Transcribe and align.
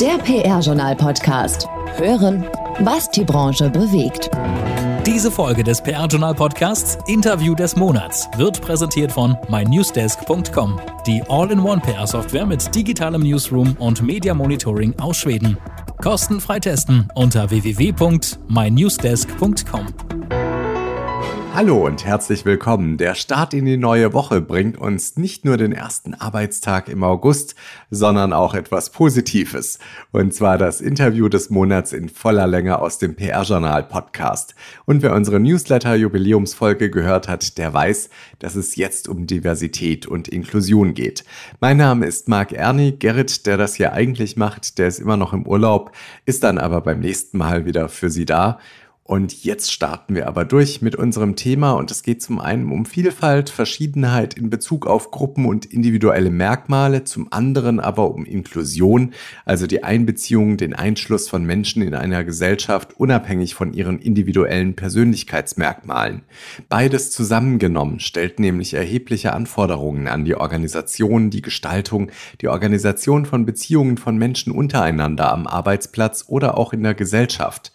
Der 0.00 0.18
PR-Journal-Podcast. 0.18 1.68
Hören, 1.96 2.44
was 2.80 3.08
die 3.10 3.24
Branche 3.24 3.70
bewegt. 3.70 4.30
Diese 5.06 5.30
Folge 5.30 5.62
des 5.62 5.80
PR-Journal-Podcasts 5.82 6.98
Interview 7.06 7.54
des 7.54 7.76
Monats 7.76 8.28
wird 8.36 8.60
präsentiert 8.60 9.12
von 9.12 9.36
mynewsdesk.com, 9.48 10.80
die 11.06 11.22
All-in-One 11.28 11.80
PR-Software 11.80 12.46
mit 12.46 12.74
digitalem 12.74 13.22
Newsroom 13.22 13.76
und 13.78 14.02
Media 14.02 14.34
Monitoring 14.34 14.98
aus 14.98 15.18
Schweden. 15.18 15.56
Kostenfrei 16.02 16.58
testen 16.60 17.08
unter 17.14 17.50
www.mynewsdesk.com. 17.50 19.86
Hallo 21.56 21.86
und 21.86 22.04
herzlich 22.04 22.44
willkommen. 22.44 22.98
Der 22.98 23.14
Start 23.14 23.54
in 23.54 23.64
die 23.64 23.78
neue 23.78 24.12
Woche 24.12 24.42
bringt 24.42 24.76
uns 24.76 25.16
nicht 25.16 25.46
nur 25.46 25.56
den 25.56 25.72
ersten 25.72 26.12
Arbeitstag 26.12 26.90
im 26.90 27.02
August, 27.02 27.54
sondern 27.90 28.34
auch 28.34 28.52
etwas 28.52 28.90
Positives. 28.90 29.78
Und 30.12 30.34
zwar 30.34 30.58
das 30.58 30.82
Interview 30.82 31.30
des 31.30 31.48
Monats 31.48 31.94
in 31.94 32.10
voller 32.10 32.46
Länge 32.46 32.78
aus 32.78 32.98
dem 32.98 33.16
PR-Journal 33.16 33.84
Podcast. 33.84 34.54
Und 34.84 35.00
wer 35.00 35.14
unsere 35.14 35.40
Newsletter-Jubiläumsfolge 35.40 36.90
gehört 36.90 37.26
hat, 37.26 37.56
der 37.56 37.72
weiß, 37.72 38.10
dass 38.38 38.54
es 38.54 38.76
jetzt 38.76 39.08
um 39.08 39.26
Diversität 39.26 40.06
und 40.06 40.28
Inklusion 40.28 40.92
geht. 40.92 41.24
Mein 41.60 41.78
Name 41.78 42.04
ist 42.04 42.28
Marc 42.28 42.52
Erni. 42.52 42.92
Gerrit, 42.92 43.46
der 43.46 43.56
das 43.56 43.76
hier 43.76 43.94
eigentlich 43.94 44.36
macht, 44.36 44.76
der 44.76 44.88
ist 44.88 44.98
immer 44.98 45.16
noch 45.16 45.32
im 45.32 45.46
Urlaub, 45.46 45.92
ist 46.26 46.44
dann 46.44 46.58
aber 46.58 46.82
beim 46.82 47.00
nächsten 47.00 47.38
Mal 47.38 47.64
wieder 47.64 47.88
für 47.88 48.10
Sie 48.10 48.26
da. 48.26 48.58
Und 49.06 49.44
jetzt 49.44 49.72
starten 49.72 50.16
wir 50.16 50.26
aber 50.26 50.44
durch 50.44 50.82
mit 50.82 50.96
unserem 50.96 51.36
Thema 51.36 51.74
und 51.74 51.92
es 51.92 52.02
geht 52.02 52.22
zum 52.22 52.40
einen 52.40 52.72
um 52.72 52.84
Vielfalt, 52.84 53.50
Verschiedenheit 53.50 54.34
in 54.34 54.50
Bezug 54.50 54.84
auf 54.84 55.12
Gruppen 55.12 55.46
und 55.46 55.64
individuelle 55.64 56.28
Merkmale, 56.28 57.04
zum 57.04 57.32
anderen 57.32 57.78
aber 57.78 58.10
um 58.10 58.24
Inklusion, 58.24 59.14
also 59.44 59.68
die 59.68 59.84
Einbeziehung, 59.84 60.56
den 60.56 60.74
Einschluss 60.74 61.28
von 61.28 61.44
Menschen 61.44 61.82
in 61.82 61.94
einer 61.94 62.24
Gesellschaft 62.24 62.98
unabhängig 62.98 63.54
von 63.54 63.72
ihren 63.74 64.00
individuellen 64.00 64.74
Persönlichkeitsmerkmalen. 64.74 66.22
Beides 66.68 67.12
zusammengenommen 67.12 68.00
stellt 68.00 68.40
nämlich 68.40 68.74
erhebliche 68.74 69.34
Anforderungen 69.34 70.08
an 70.08 70.24
die 70.24 70.34
Organisation, 70.34 71.30
die 71.30 71.42
Gestaltung, 71.42 72.10
die 72.40 72.48
Organisation 72.48 73.24
von 73.24 73.46
Beziehungen 73.46 73.98
von 73.98 74.16
Menschen 74.16 74.52
untereinander 74.52 75.32
am 75.32 75.46
Arbeitsplatz 75.46 76.24
oder 76.26 76.58
auch 76.58 76.72
in 76.72 76.82
der 76.82 76.94
Gesellschaft. 76.94 77.70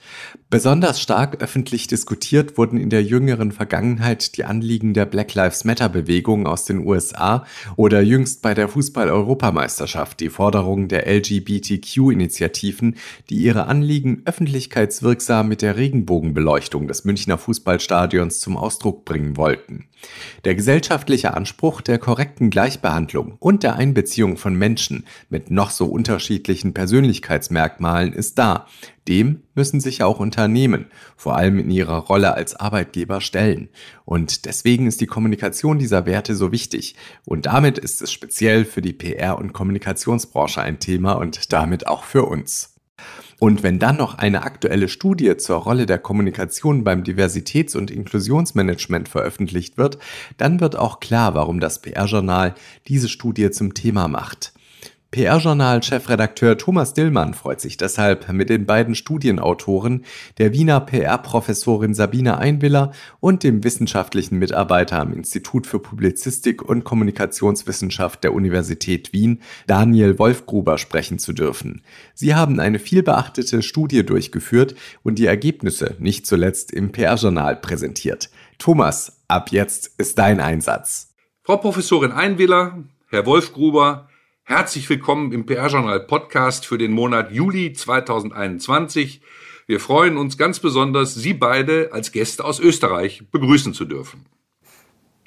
Besonders 0.52 1.00
stark 1.00 1.42
öffentlich 1.42 1.88
diskutiert 1.88 2.58
wurden 2.58 2.78
in 2.78 2.90
der 2.90 3.04
jüngeren 3.04 3.54
Vergangenheit 3.54 4.36
die 4.36 4.44
Anliegen 4.44 4.94
der 4.94 5.06
Black 5.06 5.34
Lives 5.34 5.64
Matter 5.64 5.88
Bewegung 5.88 6.46
aus 6.46 6.66
den 6.66 6.86
USA 6.86 7.46
oder 7.78 8.02
jüngst 8.02 8.42
bei 8.42 8.54
der 8.54 8.68
Fußball-Europameisterschaft 8.68 10.20
die 10.20 10.28
Forderungen 10.28 10.90
der 10.90 11.08
LGBTQ-Initiativen, 11.08 12.98
die 13.30 13.36
ihre 13.36 13.68
Anliegen 13.68 14.24
öffentlichkeitswirksam 14.26 15.48
mit 15.48 15.62
der 15.62 15.78
Regenbogenbeleuchtung 15.78 16.86
des 16.90 17.06
Münchner 17.06 17.38
Fußballstadions 17.38 18.42
zum 18.42 18.58
Ausdruck 18.58 19.06
bringen 19.06 19.38
wollten. 19.38 19.88
Der 20.44 20.56
gesellschaftliche 20.56 21.34
Anspruch 21.34 21.80
der 21.80 21.98
korrekten 21.98 22.50
Gleichbehandlung 22.50 23.38
und 23.40 23.64
der 23.64 23.76
Einbeziehung 23.76 24.36
von 24.36 24.56
Menschen 24.56 25.06
mit 25.30 25.50
noch 25.50 25.70
so 25.70 25.86
unterschiedlichen 25.86 26.74
Persönlichkeitsmerkmalen 26.74 28.12
ist 28.12 28.38
da. 28.38 28.68
Dem 29.08 29.44
müssen 29.56 29.80
sich 29.80 30.04
auch 30.04 30.20
Unternehmen, 30.20 30.86
vor 31.18 31.36
allem 31.36 31.58
in 31.60 31.72
ihrer 31.72 31.98
Rolle 31.98 32.36
als 32.36 32.56
Arbeitgeber, 32.56 33.20
stellen. 33.20 33.70
Und 34.06 34.46
deswegen 34.46 34.88
ist 34.88 35.02
die 35.02 35.08
Kommunikation 35.08 35.80
dieser 35.80 36.06
Werte 36.06 36.36
so 36.36 36.52
wichtig. 36.52 36.96
Und 37.26 37.48
damit 37.48 37.78
ist 37.78 38.02
es 38.02 38.12
speziell 38.12 38.64
für 38.66 38.82
die 38.82 38.94
PR- 38.94 39.38
und 39.38 39.54
Kommunikationsbranche 39.54 40.62
ein 40.62 40.80
Thema 40.80 41.14
und 41.14 41.52
damit 41.52 41.88
auch 41.88 42.04
für 42.04 42.26
uns. 42.26 42.76
Und 43.40 43.64
wenn 43.64 43.80
dann 43.80 43.98
noch 43.98 44.20
eine 44.20 44.44
aktuelle 44.44 44.88
Studie 44.88 45.36
zur 45.36 45.58
Rolle 45.58 45.88
der 45.88 45.98
Kommunikation 45.98 46.84
beim 46.84 47.04
Diversitäts- 47.04 47.76
und 47.76 47.90
Inklusionsmanagement 47.90 49.10
veröffentlicht 49.10 49.80
wird, 49.80 49.98
dann 50.38 50.60
wird 50.60 50.76
auch 50.76 51.00
klar, 51.00 51.34
warum 51.34 51.60
das 51.60 51.82
PR-Journal 51.82 52.54
diese 52.88 53.10
Studie 53.10 53.50
zum 53.50 53.74
Thema 53.74 54.08
macht. 54.08 54.54
PR-Journal-Chefredakteur 55.12 56.58
Thomas 56.58 56.94
Dillmann 56.94 57.34
freut 57.34 57.60
sich 57.60 57.76
deshalb 57.76 58.32
mit 58.32 58.50
den 58.50 58.66
beiden 58.66 58.96
Studienautoren, 58.96 60.06
der 60.38 60.54
Wiener 60.54 60.80
PR-Professorin 60.80 61.94
Sabine 61.94 62.38
Einwiller 62.38 62.94
und 63.20 63.44
dem 63.44 63.66
wissenschaftlichen 63.66 64.40
Mitarbeiter 64.40 65.02
am 65.02 65.12
Institut 65.12 65.68
für 65.68 65.80
Publizistik 65.80 66.62
und 66.62 66.86
Kommunikationswissenschaft 66.86 68.24
der 68.24 68.34
Universität 68.34 69.12
Wien, 69.12 69.42
Daniel 69.68 70.18
Wolfgruber, 70.18 70.78
sprechen 70.78 71.20
zu 71.20 71.34
dürfen. 71.34 71.82
Sie 72.14 72.34
haben 72.34 72.62
eine 72.62 72.80
vielbeachtete 72.80 73.64
Studie 73.64 74.06
durchgeführt 74.06 74.76
und 75.04 75.20
die 75.20 75.26
Ergebnisse 75.26 75.98
nicht 76.00 76.26
zuletzt 76.26 76.72
im 76.72 76.94
PR-Journal 76.94 77.58
präsentiert. 77.58 78.30
Thomas, 78.60 79.22
ab 79.28 79.52
jetzt 79.52 79.92
ist 79.98 80.18
dein 80.18 80.40
Einsatz. 80.40 81.14
Frau 81.44 81.58
Professorin 81.58 82.14
Einwiller, 82.14 82.82
Herr 83.10 83.26
Wolfgruber, 83.26 84.08
Herzlich 84.52 84.90
willkommen 84.90 85.32
im 85.32 85.46
PR-Journal 85.46 86.02
Podcast 86.02 86.66
für 86.66 86.78
den 86.78 86.92
Monat 86.92 87.32
Juli 87.32 87.72
2021. 87.72 89.22
Wir 89.66 89.80
freuen 89.80 90.18
uns 90.18 90.38
ganz 90.38 90.60
besonders, 90.60 91.16
Sie 91.16 91.34
beide 91.34 91.92
als 91.94 92.12
Gäste 92.12 92.44
aus 92.44 92.60
Österreich 92.60 93.24
begrüßen 93.32 93.74
zu 93.74 93.86
dürfen. 93.86 94.26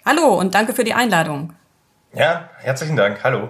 Hallo 0.04 0.38
und 0.38 0.54
danke 0.54 0.74
für 0.74 0.84
die 0.84 0.92
Einladung. 0.92 1.54
Ja, 2.12 2.50
herzlichen 2.58 2.96
Dank. 2.96 3.24
Hallo. 3.24 3.48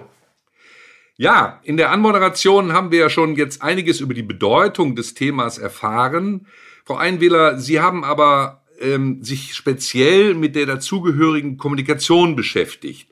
Ja, 1.17 1.59
in 1.63 1.75
der 1.75 1.91
Anmoderation 1.91 2.71
haben 2.71 2.91
wir 2.91 2.99
ja 2.99 3.09
schon 3.09 3.35
jetzt 3.35 3.61
einiges 3.61 3.99
über 3.99 4.13
die 4.13 4.23
Bedeutung 4.23 4.95
des 4.95 5.13
Themas 5.13 5.57
erfahren. 5.57 6.47
Frau 6.85 6.95
Einwähler, 6.95 7.59
Sie 7.59 7.81
haben 7.81 8.05
aber 8.05 8.63
ähm, 8.79 9.21
sich 9.25 9.53
speziell 9.53 10.35
mit 10.35 10.55
der 10.55 10.67
dazugehörigen 10.67 11.57
Kommunikation 11.57 12.37
beschäftigt. 12.37 13.09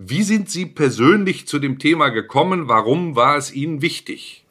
Wie 0.00 0.22
sind 0.22 0.48
Sie 0.48 0.64
persönlich 0.64 1.48
zu 1.48 1.58
dem 1.58 1.80
Thema 1.80 2.10
gekommen? 2.10 2.68
Warum 2.68 3.16
war 3.16 3.36
es 3.36 3.52
Ihnen 3.52 3.82
wichtig? 3.82 4.44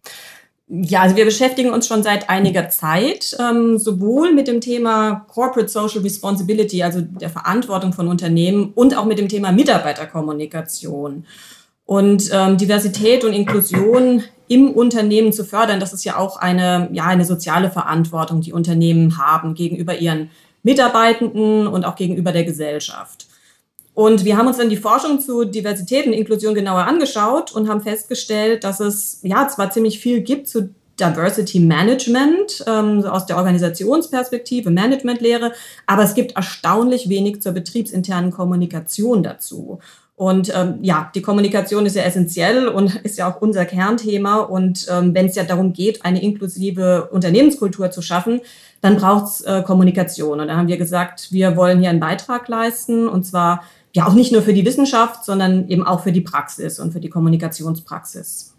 Ja, 0.68 1.00
also 1.00 1.16
wir 1.16 1.24
beschäftigen 1.24 1.70
uns 1.70 1.88
schon 1.88 2.04
seit 2.04 2.30
einiger 2.30 2.68
Zeit 2.68 3.34
ähm, 3.40 3.78
sowohl 3.78 4.34
mit 4.34 4.50
dem 4.50 4.60
Thema 4.60 5.26
Corporate 5.30 5.70
Social 5.70 6.02
Responsibility, 6.02 6.84
also 6.84 7.00
der 7.00 7.30
Verantwortung 7.30 7.94
von 7.94 8.10
Unternehmen, 8.10 8.74
und 8.76 8.98
auch 8.98 9.06
mit 9.06 9.20
dem 9.20 9.30
Thema 9.30 9.54
Mitarbeiterkommunikation. 9.54 11.26
Und 11.86 12.30
ähm, 12.34 12.58
Diversität 12.58 13.24
und 13.24 13.32
Inklusion 13.32 14.26
im 14.50 14.72
Unternehmen 14.72 15.32
zu 15.32 15.46
fördern, 15.46 15.80
das 15.80 15.94
ist 15.94 16.04
ja 16.04 16.18
auch 16.18 16.36
eine, 16.36 16.90
ja, 16.92 17.06
eine 17.06 17.24
soziale 17.24 17.72
Verantwortung, 17.72 18.42
die 18.42 18.52
Unternehmen 18.52 19.18
haben 19.18 19.54
gegenüber 19.54 19.98
ihren 19.98 20.30
Mitarbeitenden 20.64 21.68
und 21.68 21.86
auch 21.86 21.96
gegenüber 21.96 22.34
der 22.34 22.44
Gesellschaft. 22.44 23.27
Und 23.98 24.26
wir 24.26 24.38
haben 24.38 24.46
uns 24.46 24.58
dann 24.58 24.70
die 24.70 24.78
Forschung 24.78 25.20
zu 25.20 25.44
Diversität 25.44 26.06
und 26.06 26.14
Inklusion 26.14 26.54
genauer 26.54 26.86
angeschaut 26.86 27.52
und 27.52 27.68
haben 27.68 27.82
festgestellt, 27.82 28.64
dass 28.64 28.80
es 28.80 29.22
ja 29.24 29.48
zwar 29.48 29.72
ziemlich 29.72 29.98
viel 29.98 30.22
gibt 30.22 30.48
zu 30.48 30.70
Diversity 31.00 31.60
Management 31.60 32.64
ähm, 32.68 33.04
aus 33.06 33.26
der 33.26 33.38
Organisationsperspektive, 33.38 34.70
Managementlehre, 34.70 35.52
aber 35.88 36.04
es 36.04 36.14
gibt 36.14 36.34
erstaunlich 36.36 37.10
wenig 37.10 37.42
zur 37.42 37.54
betriebsinternen 37.54 38.30
Kommunikation 38.30 39.24
dazu. 39.24 39.80
Und 40.16 40.52
ähm, 40.56 40.78
ja, 40.84 41.12
die 41.16 41.24
Kommunikation 41.24 41.88
ist 41.88 41.96
ja 41.96 42.04
essentiell 42.04 42.68
und 42.68 42.96
ist 43.04 43.18
ja 43.18 43.32
auch 43.32 43.42
unser 43.42 43.66
Kernthema. 43.66 44.42
Und 44.42 44.86
ähm, 44.92 45.16
wenn 45.16 45.26
es 45.26 45.34
ja 45.34 45.44
darum 45.44 45.74
geht, 45.74 46.06
eine 46.06 46.22
inklusive 46.22 47.10
Unternehmenskultur 47.12 47.90
zu 47.90 48.04
schaffen, 48.04 48.42
dann 48.82 48.98
braucht 48.98 49.26
es 49.26 49.42
äh, 49.42 49.64
Kommunikation. 49.64 50.40
Und 50.40 50.50
da 50.50 50.56
haben 50.56 50.68
wir 50.68 50.78
gesagt, 50.78 51.32
wir 51.32 51.56
wollen 51.56 51.80
hier 51.80 51.90
einen 51.90 52.00
Beitrag 52.00 52.48
leisten 52.48 53.08
und 53.08 53.26
zwar 53.26 53.64
ja 53.98 54.06
auch 54.06 54.14
nicht 54.14 54.32
nur 54.32 54.44
für 54.44 54.54
die 54.54 54.64
Wissenschaft, 54.64 55.26
sondern 55.26 55.68
eben 55.70 55.84
auch 55.84 56.04
für 56.04 56.12
die 56.12 56.22
Praxis 56.22 56.80
und 56.80 56.92
für 56.92 57.00
die 57.00 57.10
Kommunikationspraxis. 57.10 58.54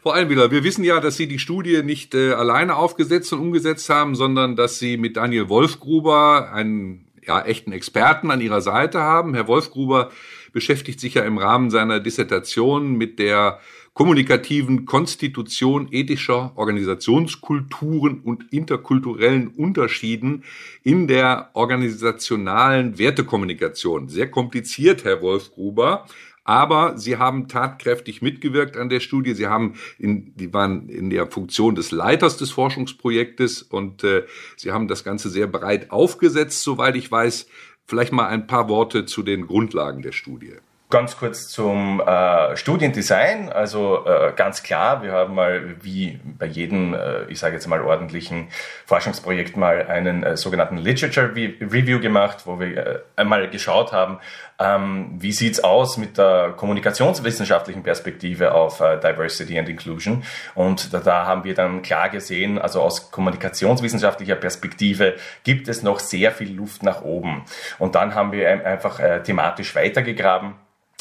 Frau 0.00 0.10
Einwieler, 0.10 0.50
wir 0.52 0.62
wissen 0.62 0.84
ja, 0.84 1.00
dass 1.00 1.16
Sie 1.16 1.26
die 1.26 1.40
Studie 1.40 1.82
nicht 1.82 2.14
äh, 2.14 2.32
alleine 2.32 2.76
aufgesetzt 2.76 3.32
und 3.32 3.40
umgesetzt 3.40 3.88
haben, 3.88 4.14
sondern 4.14 4.54
dass 4.54 4.78
Sie 4.78 4.96
mit 4.96 5.16
Daniel 5.16 5.48
Wolfgruber 5.48 6.52
einen 6.52 7.08
ja, 7.26 7.40
echten 7.42 7.72
Experten 7.72 8.30
an 8.30 8.40
Ihrer 8.40 8.60
Seite 8.60 9.00
haben. 9.00 9.34
Herr 9.34 9.48
Wolfgruber 9.48 10.10
beschäftigt 10.52 11.00
sich 11.00 11.14
ja 11.14 11.24
im 11.24 11.38
Rahmen 11.38 11.70
seiner 11.70 11.98
Dissertation 11.98 12.92
mit 12.92 13.18
der 13.18 13.58
kommunikativen 13.94 14.86
Konstitution 14.86 15.88
ethischer 15.90 16.52
Organisationskulturen 16.56 18.20
und 18.20 18.52
interkulturellen 18.52 19.48
Unterschieden 19.48 20.44
in 20.82 21.08
der 21.08 21.50
organisationalen 21.54 22.98
Wertekommunikation. 22.98 24.08
Sehr 24.08 24.30
kompliziert, 24.30 25.04
Herr 25.04 25.20
Wolfgruber. 25.20 26.06
Aber 26.44 26.98
sie 26.98 27.18
haben 27.18 27.46
tatkräftig 27.46 28.20
mitgewirkt 28.20 28.76
an 28.76 28.88
der 28.88 28.98
Studie. 28.98 29.34
Sie 29.34 29.46
haben 29.46 29.74
in, 29.98 30.34
die 30.34 30.52
waren 30.52 30.88
in 30.88 31.08
der 31.08 31.28
Funktion 31.28 31.76
des 31.76 31.92
Leiters 31.92 32.36
des 32.36 32.50
Forschungsprojektes 32.50 33.62
und 33.62 34.02
äh, 34.02 34.24
sie 34.56 34.72
haben 34.72 34.88
das 34.88 35.04
Ganze 35.04 35.30
sehr 35.30 35.46
breit 35.46 35.92
aufgesetzt, 35.92 36.62
soweit 36.62 36.96
ich 36.96 37.10
weiß. 37.10 37.46
Vielleicht 37.86 38.12
mal 38.12 38.26
ein 38.26 38.46
paar 38.46 38.68
Worte 38.68 39.06
zu 39.06 39.22
den 39.22 39.46
Grundlagen 39.46 40.02
der 40.02 40.12
Studie. 40.12 40.54
Ganz 40.92 41.16
kurz 41.16 41.48
zum 41.48 42.00
äh, 42.00 42.54
Studiendesign. 42.54 43.50
Also 43.50 44.04
äh, 44.04 44.34
ganz 44.36 44.62
klar, 44.62 45.02
wir 45.02 45.12
haben 45.12 45.34
mal 45.34 45.76
wie 45.80 46.20
bei 46.22 46.44
jedem, 46.44 46.92
äh, 46.92 47.24
ich 47.28 47.38
sage 47.38 47.54
jetzt 47.54 47.66
mal 47.66 47.80
ordentlichen 47.80 48.48
Forschungsprojekt 48.84 49.56
mal 49.56 49.86
einen 49.86 50.22
äh, 50.22 50.36
sogenannten 50.36 50.76
Literature 50.76 51.34
Review 51.34 51.98
gemacht, 51.98 52.40
wo 52.44 52.60
wir 52.60 52.76
äh, 52.76 52.98
einmal 53.16 53.48
geschaut 53.48 53.92
haben, 53.92 54.18
ähm, 54.58 55.14
wie 55.16 55.32
sieht's 55.32 55.64
aus 55.64 55.96
mit 55.96 56.18
der 56.18 56.52
kommunikationswissenschaftlichen 56.58 57.82
Perspektive 57.82 58.52
auf 58.52 58.80
äh, 58.80 59.00
Diversity 59.00 59.58
and 59.58 59.70
Inclusion. 59.70 60.24
Und 60.54 60.92
da, 60.92 60.98
da 60.98 61.24
haben 61.24 61.44
wir 61.44 61.54
dann 61.54 61.80
klar 61.80 62.10
gesehen, 62.10 62.58
also 62.58 62.82
aus 62.82 63.10
kommunikationswissenschaftlicher 63.10 64.36
Perspektive 64.36 65.14
gibt 65.42 65.68
es 65.68 65.82
noch 65.82 66.00
sehr 66.00 66.32
viel 66.32 66.54
Luft 66.54 66.82
nach 66.82 67.00
oben. 67.00 67.46
Und 67.78 67.94
dann 67.94 68.14
haben 68.14 68.30
wir 68.32 68.66
einfach 68.66 69.00
thematisch 69.22 69.74
weitergegraben 69.74 70.52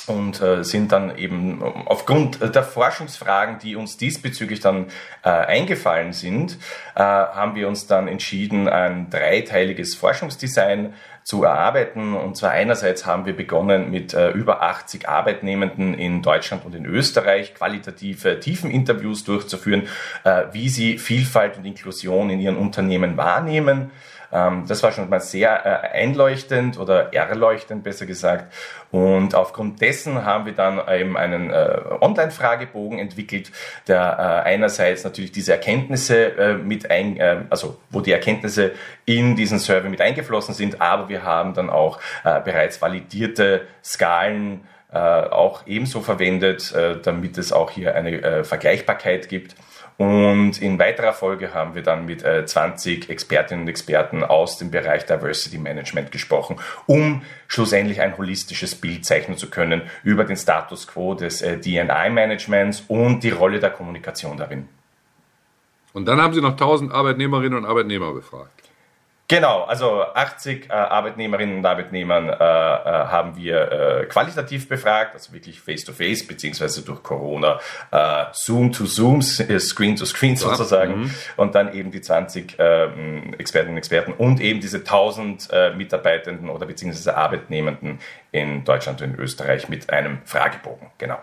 und 0.08 0.42
äh, 0.42 0.64
sind 0.64 0.92
dann 0.92 1.18
eben 1.18 1.62
aufgrund 1.62 2.40
der 2.56 2.64
Forschungsfragen, 2.64 3.60
die 3.60 3.76
uns 3.76 3.98
diesbezüglich 3.98 4.60
dann 4.60 4.88
äh, 5.24 5.30
eingefallen 5.30 6.14
sind, 6.14 6.58
äh, 6.96 7.02
haben 7.02 7.56
wir 7.56 7.68
uns 7.68 7.88
dann 7.88 8.08
entschieden, 8.08 8.68
ein 8.68 9.10
dreiteiliges 9.10 9.96
Forschungsdesign 9.96 10.94
zu 11.24 11.44
erarbeiten. 11.44 12.16
Und 12.16 12.36
zwar 12.36 12.52
einerseits 12.52 13.06
haben 13.06 13.26
wir 13.26 13.36
begonnen 13.36 13.92
mit 13.92 14.14
äh, 14.14 14.32
über 14.32 14.62
80 14.64 15.08
Arbeitnehmenden 15.08 15.94
in 15.94 16.22
Deutschland 16.22 16.66
und 16.66 16.74
in 16.74 16.86
Österreich 16.86 17.54
qualitative 17.54 18.40
Tiefeninterviews 18.40 19.24
durchzuführen, 19.24 19.88
äh, 20.24 20.46
wie 20.52 20.70
sie 20.70 20.98
Vielfalt 20.98 21.58
und 21.58 21.66
Inklusion 21.66 22.30
in 22.30 22.40
ihren 22.40 22.58
Unternehmen 22.58 23.18
wahrnehmen 23.18 23.92
ähm, 24.32 24.66
das 24.68 24.82
war 24.84 24.92
schon 24.92 25.10
mal 25.10 25.20
sehr 25.20 25.66
äh, 25.66 25.98
einleuchtend 25.98 26.80
oder 26.80 27.14
erleuchtend, 27.14 27.84
besser 27.84 28.06
gesagt. 28.06 28.52
Und 28.92 29.36
aufgrund 29.36 29.82
dessen 29.82 30.26
haben 30.26 30.46
wir 30.46 30.54
dann 30.54 30.82
eben 30.90 31.18
einen 31.18 31.52
äh, 31.52 31.82
Online-Fragebogen 32.02 33.00
entwickelt, 33.00 33.52
der 33.88 34.44
äh, 34.46 34.50
einerseits 34.50 35.04
natürlich 35.04 35.32
diese 35.32 35.54
Erkenntnisse 35.54 36.38
äh, 36.38 36.54
mit 36.54 36.90
ein, 36.90 37.18
äh, 37.18 37.42
also 37.50 37.78
wo 37.90 38.02
die 38.02 38.12
Erkenntnisse 38.12 38.72
in 39.06 39.36
diesen 39.36 39.60
Survey 39.60 39.90
mit 39.90 40.02
eingeflossen 40.02 40.54
sind, 40.54 40.82
aber 40.82 41.10
wir 41.10 41.24
haben 41.24 41.54
dann 41.54 41.70
auch 41.70 42.00
äh, 42.24 42.40
bereits 42.42 42.82
validierte 42.82 43.68
Skalen 43.84 44.62
auch 44.94 45.66
ebenso 45.68 46.02
verwendet, 46.02 46.76
damit 47.04 47.38
es 47.38 47.54
auch 47.54 47.72
hier 47.72 47.96
eine 47.96 48.44
Vergleichbarkeit 48.44 49.30
gibt. 49.30 49.56
Und 49.98 50.62
in 50.62 50.80
weiterer 50.80 51.14
Folge 51.14 51.54
haben 51.54 51.76
wir 51.76 51.84
dann 51.84 52.06
mit 52.06 52.24
äh, 52.24 52.46
20 52.46 53.10
Expertinnen 53.10 53.64
und 53.64 53.70
Experten 53.70 54.24
aus 54.24 54.58
dem 54.58 54.72
Bereich 54.72 55.06
Diversity 55.06 55.58
Management 55.58 56.12
gesprochen, 56.12 56.58
um 56.88 57.22
schlussendlich 57.48 58.02
ein 58.02 58.18
holistisches 58.18 58.76
Bild 58.76 59.06
zeichnen 59.06 59.38
zu 59.38 59.50
können 59.50 59.84
über 60.04 60.24
den 60.24 60.38
Status 60.38 60.88
quo 60.88 61.14
des 61.14 61.42
äh, 61.42 61.58
DNI-Managements 61.58 62.86
und 62.88 63.24
die 63.24 63.30
Rolle 63.30 63.60
der 63.60 63.70
Kommunikation 63.70 64.38
darin. 64.38 64.68
Und 65.94 66.06
dann 66.06 66.22
haben 66.22 66.34
Sie 66.34 66.42
noch 66.42 66.52
1000 66.52 66.92
Arbeitnehmerinnen 66.92 67.60
und 67.60 67.66
Arbeitnehmer 67.66 68.14
befragt. 68.14 68.71
Genau, 69.32 69.64
also 69.64 70.04
80 70.14 70.70
äh, 70.70 70.74
Arbeitnehmerinnen 70.74 71.60
und 71.60 71.66
Arbeitnehmern 71.66 72.28
äh, 72.28 72.34
äh, 72.34 72.38
haben 72.38 73.38
wir 73.38 73.72
äh, 73.72 74.06
qualitativ 74.08 74.68
befragt, 74.68 75.14
also 75.14 75.32
wirklich 75.32 75.62
face-to-face, 75.62 76.24
-face, 76.24 76.28
beziehungsweise 76.28 76.82
durch 76.82 77.02
Corona 77.02 77.58
äh, 77.92 78.26
Zoom-to-Zoom, 78.34 79.22
Screen-to-Screen 79.22 80.36
sozusagen. 80.36 81.04
Mhm. 81.04 81.12
Und 81.38 81.56
dann 81.56 81.74
eben 81.74 81.92
die 81.92 82.02
20 82.02 82.58
ähm, 82.60 83.34
Expertinnen 83.38 83.76
und 83.76 83.78
Experten 83.78 84.12
und 84.12 84.42
eben 84.42 84.60
diese 84.60 84.80
1000 84.80 85.48
äh, 85.50 85.74
Mitarbeitenden 85.76 86.50
oder 86.50 86.66
beziehungsweise 86.66 87.16
Arbeitnehmenden 87.16 88.00
in 88.34 88.66
Deutschland 88.66 89.02
und 89.02 89.14
in 89.14 89.16
Österreich 89.18 89.70
mit 89.70 89.90
einem 89.92 90.18
Fragebogen. 90.26 90.88
Genau. 90.98 91.20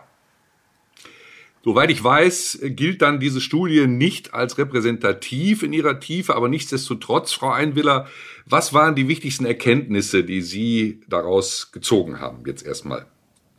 Soweit 1.68 1.90
ich 1.90 2.02
weiß, 2.02 2.60
gilt 2.62 3.02
dann 3.02 3.20
diese 3.20 3.42
Studie 3.42 3.86
nicht 3.86 4.32
als 4.32 4.56
repräsentativ 4.56 5.62
in 5.62 5.74
ihrer 5.74 6.00
Tiefe, 6.00 6.34
aber 6.34 6.48
nichtsdestotrotz, 6.48 7.34
Frau 7.34 7.50
Einwiller, 7.50 8.06
was 8.46 8.72
waren 8.72 8.94
die 8.94 9.06
wichtigsten 9.06 9.44
Erkenntnisse, 9.44 10.24
die 10.24 10.40
Sie 10.40 11.02
daraus 11.08 11.70
gezogen 11.70 12.20
haben, 12.20 12.42
jetzt 12.46 12.64
erstmal? 12.64 13.04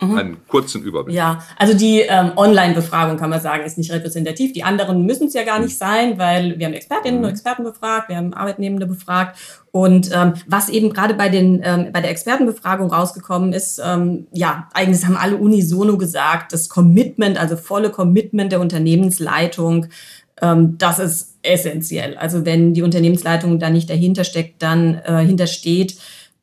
Mhm. 0.00 0.16
Einen 0.16 0.46
kurzen 0.48 0.82
Überblick. 0.82 1.14
Ja, 1.14 1.42
also 1.58 1.74
die 1.74 2.00
ähm, 2.00 2.32
Online-Befragung 2.36 3.18
kann 3.18 3.28
man 3.30 3.40
sagen, 3.40 3.64
ist 3.64 3.76
nicht 3.76 3.92
repräsentativ. 3.92 4.52
Die 4.52 4.62
anderen 4.62 5.04
müssen 5.04 5.26
es 5.26 5.34
ja 5.34 5.44
gar 5.44 5.58
nicht 5.58 5.76
sein, 5.76 6.18
weil 6.18 6.58
wir 6.58 6.66
haben 6.66 6.72
Expertinnen 6.72 7.20
mhm. 7.20 7.26
und 7.26 7.30
Experten 7.30 7.64
befragt, 7.64 8.08
wir 8.08 8.16
haben 8.16 8.32
Arbeitnehmende 8.32 8.86
befragt. 8.86 9.38
Und 9.72 10.10
ähm, 10.12 10.34
was 10.46 10.68
eben 10.68 10.92
gerade 10.92 11.14
bei 11.14 11.28
den 11.28 11.60
ähm, 11.62 11.90
bei 11.92 12.00
der 12.00 12.10
Expertenbefragung 12.10 12.90
rausgekommen 12.92 13.52
ist, 13.52 13.80
ähm, 13.84 14.26
ja, 14.32 14.68
eigentlich 14.72 15.04
haben 15.04 15.16
alle 15.16 15.36
unisono 15.36 15.96
gesagt, 15.96 16.52
das 16.52 16.68
Commitment, 16.68 17.38
also 17.38 17.56
volle 17.56 17.90
Commitment 17.90 18.52
der 18.52 18.60
Unternehmensleitung, 18.60 19.86
ähm, 20.40 20.76
das 20.78 20.98
ist 20.98 21.38
essentiell. 21.42 22.16
Also 22.16 22.44
wenn 22.44 22.74
die 22.74 22.82
Unternehmensleitung 22.82 23.58
da 23.58 23.70
nicht 23.70 23.90
dahinter 23.90 24.24
steckt, 24.24 24.62
dann 24.62 24.94
äh, 25.04 25.24
hintersteht, 25.24 25.96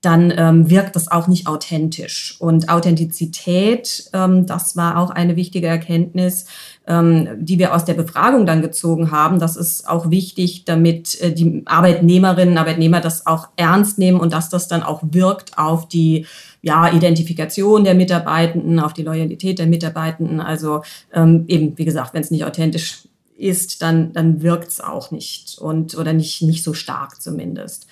dann 0.08 0.34
ähm, 0.38 0.70
wirkt 0.70 0.96
das 0.96 1.12
auch 1.12 1.28
nicht 1.28 1.48
authentisch. 1.48 2.38
Und 2.40 2.70
Authentizität, 2.70 4.10
ähm, 4.14 4.46
das 4.46 4.78
war 4.78 5.00
auch 5.00 5.10
eine 5.10 5.36
wichtige 5.36 5.68
Erkenntnis, 5.68 6.46
ähm, 6.88 7.28
die 7.40 7.60
wir 7.60 7.76
aus 7.76 7.84
der 7.84 7.96
Befragung 7.96 8.46
dann 8.46 8.62
gezogen 8.62 9.12
haben. 9.12 9.38
Das 9.38 9.58
ist 9.58 9.90
auch 9.90 10.10
wichtig, 10.10 10.64
damit 10.64 11.20
äh, 11.20 11.34
die 11.34 11.64
Arbeitnehmerinnen 11.66 12.54
und 12.54 12.58
Arbeitnehmer 12.58 13.02
das 13.02 13.28
auch 13.28 13.50
ernst 13.58 13.98
nehmen 13.98 14.22
und 14.22 14.32
dass 14.32 14.48
das 14.48 14.70
dann 14.70 14.82
auch 14.82 15.02
wirkt 15.12 15.58
auf 15.58 15.90
die 15.90 16.26
ja, 16.62 16.90
Identifikation 16.90 17.84
der 17.84 17.94
Mitarbeitenden, 17.94 18.80
auf 18.80 18.94
die 18.94 19.04
Loyalität 19.04 19.60
der 19.60 19.68
Mitarbeitenden. 19.68 20.40
Also 20.40 20.84
ähm, 21.14 21.44
eben, 21.50 21.78
wie 21.78 21.86
gesagt, 21.86 22.14
wenn 22.14 22.22
es 22.22 22.32
nicht 22.32 22.46
authentisch 22.46 23.10
ist, 23.36 23.82
dann, 23.82 24.14
dann 24.14 24.42
wirkt 24.42 24.70
es 24.70 24.80
auch 24.80 25.12
nicht 25.12 25.58
und 25.60 25.98
oder 25.98 26.14
nicht, 26.14 26.42
nicht 26.44 26.64
so 26.64 26.74
stark 26.74 27.22
zumindest. 27.22 27.87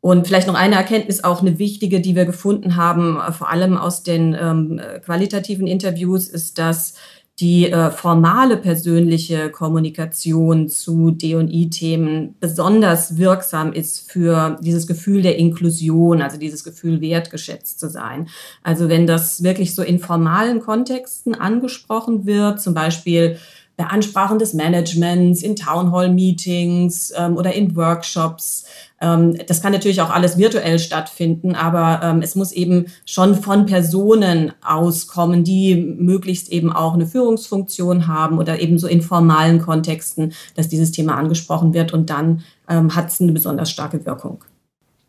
Und 0.00 0.26
vielleicht 0.26 0.46
noch 0.46 0.54
eine 0.54 0.76
Erkenntnis, 0.76 1.24
auch 1.24 1.40
eine 1.40 1.58
wichtige, 1.58 2.00
die 2.00 2.14
wir 2.14 2.24
gefunden 2.24 2.76
haben, 2.76 3.18
äh, 3.18 3.32
vor 3.32 3.50
allem 3.50 3.76
aus 3.76 4.02
den 4.02 4.36
ähm, 4.40 4.80
qualitativen 5.04 5.66
Interviews, 5.66 6.28
ist, 6.28 6.58
dass 6.58 6.94
die 7.40 7.70
äh, 7.70 7.90
formale 7.90 8.56
persönliche 8.56 9.50
Kommunikation 9.50 10.68
zu 10.68 11.12
D&I-Themen 11.12 12.34
besonders 12.40 13.16
wirksam 13.16 13.72
ist 13.72 14.10
für 14.10 14.56
dieses 14.60 14.88
Gefühl 14.88 15.22
der 15.22 15.36
Inklusion, 15.36 16.20
also 16.20 16.36
dieses 16.36 16.64
Gefühl 16.64 17.00
wertgeschätzt 17.00 17.78
zu 17.78 17.88
sein. 17.88 18.28
Also 18.64 18.88
wenn 18.88 19.06
das 19.06 19.44
wirklich 19.44 19.74
so 19.74 19.82
in 19.82 20.00
formalen 20.00 20.58
Kontexten 20.58 21.36
angesprochen 21.36 22.26
wird, 22.26 22.60
zum 22.60 22.74
Beispiel 22.74 23.38
bei 23.78 23.84
Ansprachen 23.84 24.40
des 24.40 24.54
Managements, 24.54 25.40
in 25.42 25.54
Townhall-Meetings 25.56 27.12
ähm, 27.16 27.36
oder 27.36 27.54
in 27.54 27.76
Workshops, 27.76 28.64
ähm, 29.00 29.38
das 29.46 29.62
kann 29.62 29.72
natürlich 29.72 30.00
auch 30.00 30.10
alles 30.10 30.36
virtuell 30.36 30.80
stattfinden, 30.80 31.54
aber 31.54 32.00
ähm, 32.02 32.20
es 32.20 32.34
muss 32.34 32.50
eben 32.50 32.86
schon 33.06 33.36
von 33.36 33.66
Personen 33.66 34.52
auskommen, 34.66 35.44
die 35.44 35.76
möglichst 35.76 36.50
eben 36.50 36.72
auch 36.72 36.94
eine 36.94 37.06
Führungsfunktion 37.06 38.08
haben 38.08 38.38
oder 38.38 38.60
eben 38.60 38.78
so 38.78 38.88
in 38.88 39.00
formalen 39.00 39.60
Kontexten, 39.60 40.32
dass 40.56 40.68
dieses 40.68 40.90
Thema 40.90 41.14
angesprochen 41.14 41.72
wird 41.72 41.92
und 41.92 42.10
dann 42.10 42.42
ähm, 42.68 42.96
hat 42.96 43.08
es 43.08 43.20
eine 43.20 43.32
besonders 43.32 43.70
starke 43.70 44.04
Wirkung. 44.04 44.42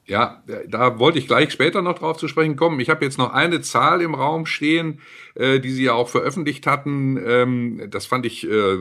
Ja, 0.10 0.42
da 0.68 0.98
wollte 0.98 1.20
ich 1.20 1.28
gleich 1.28 1.52
später 1.52 1.84
noch 1.84 2.00
drauf 2.00 2.18
zu 2.18 2.28
sprechen 2.28 2.56
kommen. 2.56 2.80
Ich 2.80 2.90
habe 2.90 3.06
jetzt 3.06 3.20
noch 3.20 3.32
eine 3.32 3.62
Zahl 3.62 4.02
im 4.02 4.16
Raum 4.16 4.48
stehen, 4.48 5.02
äh, 5.36 5.60
die 5.60 5.70
Sie 5.70 5.84
ja 5.84 5.94
auch 5.94 6.10
veröffentlicht 6.10 6.66
hatten. 6.66 7.20
Ähm, 7.24 7.84
das 7.92 8.08
fand 8.08 8.26
ich 8.26 8.44
äh, 8.44 8.78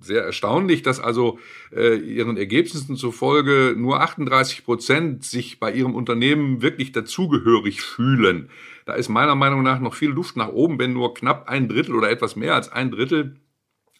sehr 0.00 0.24
erstaunlich, 0.24 0.80
dass 0.80 1.00
also 1.00 1.38
äh, 1.70 1.96
Ihren 1.96 2.38
Ergebnissen 2.38 2.96
zufolge 2.96 3.74
nur 3.76 4.00
38 4.00 4.64
Prozent 4.64 5.24
sich 5.24 5.60
bei 5.60 5.70
Ihrem 5.70 5.94
Unternehmen 5.94 6.62
wirklich 6.62 6.92
dazugehörig 6.92 7.82
fühlen. 7.82 8.48
Da 8.86 8.94
ist 8.94 9.10
meiner 9.10 9.34
Meinung 9.34 9.62
nach 9.62 9.80
noch 9.80 9.92
viel 9.92 10.10
Luft 10.10 10.38
nach 10.38 10.48
oben, 10.48 10.78
wenn 10.78 10.94
nur 10.94 11.12
knapp 11.12 11.46
ein 11.46 11.68
Drittel 11.68 11.94
oder 11.94 12.08
etwas 12.08 12.36
mehr 12.36 12.54
als 12.54 12.72
ein 12.72 12.90
Drittel 12.90 13.36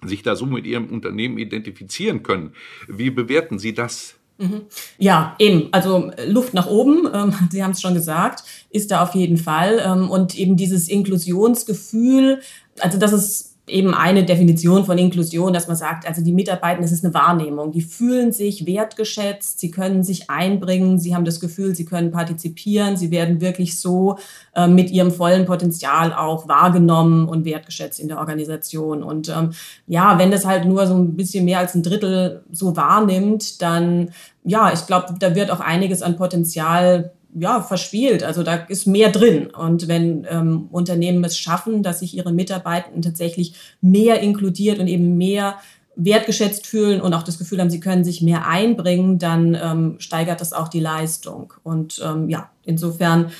sich 0.02 0.22
da 0.22 0.34
so 0.34 0.46
mit 0.46 0.64
Ihrem 0.64 0.86
Unternehmen 0.86 1.36
identifizieren 1.36 2.22
können. 2.22 2.54
Wie 2.88 3.10
bewerten 3.10 3.58
Sie 3.58 3.74
das? 3.74 4.18
Mhm. 4.38 4.62
Ja, 4.98 5.36
eben. 5.38 5.68
Also 5.72 6.10
äh, 6.10 6.26
Luft 6.26 6.54
nach 6.54 6.66
oben, 6.66 7.08
ähm, 7.14 7.34
Sie 7.50 7.62
haben 7.62 7.72
es 7.72 7.80
schon 7.80 7.94
gesagt, 7.94 8.44
ist 8.70 8.90
da 8.90 9.02
auf 9.02 9.14
jeden 9.14 9.36
Fall. 9.36 9.80
Ähm, 9.84 10.10
und 10.10 10.36
eben 10.36 10.56
dieses 10.56 10.88
Inklusionsgefühl, 10.88 12.40
also 12.80 12.98
das 12.98 13.12
ist 13.12 13.53
eben 13.66 13.94
eine 13.94 14.24
Definition 14.24 14.84
von 14.84 14.98
Inklusion, 14.98 15.54
dass 15.54 15.68
man 15.68 15.76
sagt, 15.76 16.06
also 16.06 16.22
die 16.22 16.32
Mitarbeiter, 16.32 16.82
es 16.82 16.92
ist 16.92 17.04
eine 17.04 17.14
Wahrnehmung. 17.14 17.72
Die 17.72 17.80
fühlen 17.80 18.30
sich 18.30 18.66
wertgeschätzt, 18.66 19.58
sie 19.58 19.70
können 19.70 20.02
sich 20.02 20.28
einbringen, 20.28 20.98
sie 20.98 21.14
haben 21.14 21.24
das 21.24 21.40
Gefühl, 21.40 21.74
sie 21.74 21.86
können 21.86 22.10
partizipieren, 22.10 22.98
sie 22.98 23.10
werden 23.10 23.40
wirklich 23.40 23.80
so 23.80 24.18
äh, 24.54 24.68
mit 24.68 24.90
ihrem 24.90 25.10
vollen 25.10 25.46
Potenzial 25.46 26.12
auch 26.12 26.46
wahrgenommen 26.46 27.26
und 27.26 27.46
wertgeschätzt 27.46 28.00
in 28.00 28.08
der 28.08 28.18
Organisation. 28.18 29.02
Und 29.02 29.30
ähm, 29.30 29.52
ja, 29.86 30.18
wenn 30.18 30.30
das 30.30 30.44
halt 30.44 30.66
nur 30.66 30.86
so 30.86 30.94
ein 30.94 31.16
bisschen 31.16 31.46
mehr 31.46 31.60
als 31.60 31.74
ein 31.74 31.82
Drittel 31.82 32.44
so 32.52 32.76
wahrnimmt, 32.76 33.62
dann 33.62 34.10
ja, 34.44 34.70
ich 34.72 34.86
glaube, 34.86 35.14
da 35.18 35.34
wird 35.34 35.50
auch 35.50 35.60
einiges 35.60 36.02
an 36.02 36.16
Potenzial 36.16 37.12
ja, 37.34 37.60
verspielt. 37.60 38.22
Also 38.22 38.42
da 38.42 38.54
ist 38.54 38.86
mehr 38.86 39.10
drin. 39.10 39.48
Und 39.48 39.88
wenn 39.88 40.26
ähm, 40.30 40.68
Unternehmen 40.70 41.24
es 41.24 41.36
schaffen, 41.36 41.82
dass 41.82 42.00
sich 42.00 42.16
ihre 42.16 42.32
Mitarbeitenden 42.32 43.02
tatsächlich 43.02 43.54
mehr 43.80 44.20
inkludiert 44.20 44.78
und 44.78 44.86
eben 44.86 45.16
mehr 45.16 45.56
wertgeschätzt 45.96 46.66
fühlen 46.66 47.00
und 47.00 47.14
auch 47.14 47.22
das 47.22 47.38
Gefühl 47.38 47.60
haben, 47.60 47.70
sie 47.70 47.80
können 47.80 48.04
sich 48.04 48.22
mehr 48.22 48.48
einbringen, 48.48 49.18
dann 49.18 49.54
ähm, 49.54 49.96
steigert 49.98 50.40
das 50.40 50.52
auch 50.52 50.68
die 50.68 50.80
Leistung. 50.80 51.52
Und 51.62 52.00
ähm, 52.04 52.28
ja, 52.28 52.50
insofern 52.64 53.30